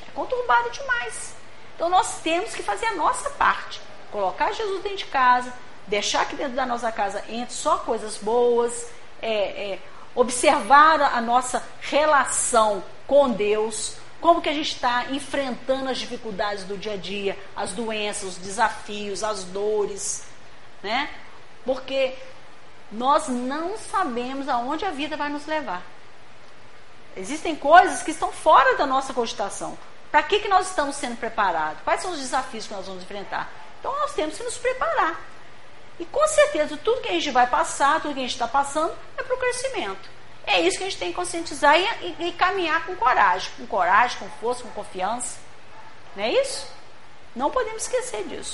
É 0.07 0.11
conturbado 0.13 0.71
demais. 0.71 1.35
Então 1.75 1.89
nós 1.89 2.21
temos 2.21 2.55
que 2.55 2.63
fazer 2.63 2.87
a 2.87 2.95
nossa 2.95 3.31
parte. 3.31 3.81
Colocar 4.13 4.53
Jesus 4.53 4.83
dentro 4.83 4.99
de 4.99 5.07
casa, 5.07 5.53
deixar 5.87 6.27
que 6.27 6.37
dentro 6.37 6.55
da 6.55 6.67
nossa 6.67 6.93
casa 6.93 7.25
entre 7.29 7.55
só 7.55 7.79
coisas 7.79 8.17
boas, 8.17 8.89
é, 9.23 9.73
é, 9.73 9.79
observar 10.15 11.01
a 11.01 11.21
nossa 11.21 11.63
relação 11.81 12.83
com 13.07 13.31
Deus, 13.31 13.97
como 14.21 14.43
que 14.43 14.49
a 14.49 14.53
gente 14.53 14.75
está 14.75 15.07
enfrentando 15.11 15.89
as 15.89 15.99
dificuldades 15.99 16.65
do 16.65 16.77
dia 16.77 16.93
a 16.93 16.97
dia, 16.97 17.39
as 17.57 17.73
doenças, 17.73 18.25
os 18.25 18.37
desafios, 18.37 19.25
as 19.25 19.45
dores, 19.45 20.25
né? 20.83 21.11
Porque 21.65 22.15
nós 22.93 23.29
não 23.29 23.77
sabemos 23.79 24.49
aonde 24.49 24.85
a 24.85 24.91
vida 24.91 25.17
vai 25.17 25.29
nos 25.29 25.47
levar. 25.47 25.83
Existem 27.17 27.57
coisas 27.57 28.03
que 28.03 28.11
estão 28.11 28.31
fora 28.31 28.77
da 28.77 28.87
nossa 28.87 29.13
cogitação. 29.13 29.77
Para 30.11 30.23
que, 30.23 30.41
que 30.41 30.49
nós 30.49 30.69
estamos 30.69 30.97
sendo 30.97 31.17
preparados? 31.17 31.83
Quais 31.83 32.03
são 32.03 32.11
os 32.11 32.19
desafios 32.19 32.67
que 32.67 32.75
nós 32.75 32.87
vamos 32.87 33.03
enfrentar? 33.03 33.51
Então 33.79 33.93
nós 33.93 34.13
temos 34.13 34.37
que 34.37 34.43
nos 34.43 34.59
preparar. 34.59 35.21
E 35.99 36.05
com 36.05 36.27
certeza 36.29 36.77
tudo 36.77 37.01
que 37.01 37.09
a 37.09 37.13
gente 37.13 37.31
vai 37.31 37.47
passar, 37.47 38.01
tudo 38.01 38.15
que 38.15 38.21
a 38.21 38.23
gente 38.23 38.33
está 38.33 38.49
passando, 38.49 38.93
é 39.17 39.23
para 39.23 39.35
o 39.35 39.39
crescimento. 39.39 40.20
É 40.47 40.61
isso 40.61 40.79
que 40.79 40.85
a 40.85 40.89
gente 40.89 40.99
tem 40.99 41.11
que 41.11 41.17
conscientizar 41.17 41.79
e, 41.79 42.17
e, 42.19 42.29
e 42.29 42.33
caminhar 42.33 42.85
com 42.87 42.97
coragem, 42.97 43.51
com 43.57 43.67
coragem, 43.67 44.19
com 44.19 44.29
força, 44.41 44.63
com 44.63 44.71
confiança. 44.71 45.39
Não 46.17 46.25
é 46.25 46.33
isso? 46.33 46.67
Não 47.35 47.51
podemos 47.51 47.83
esquecer 47.83 48.25
disso. 48.25 48.49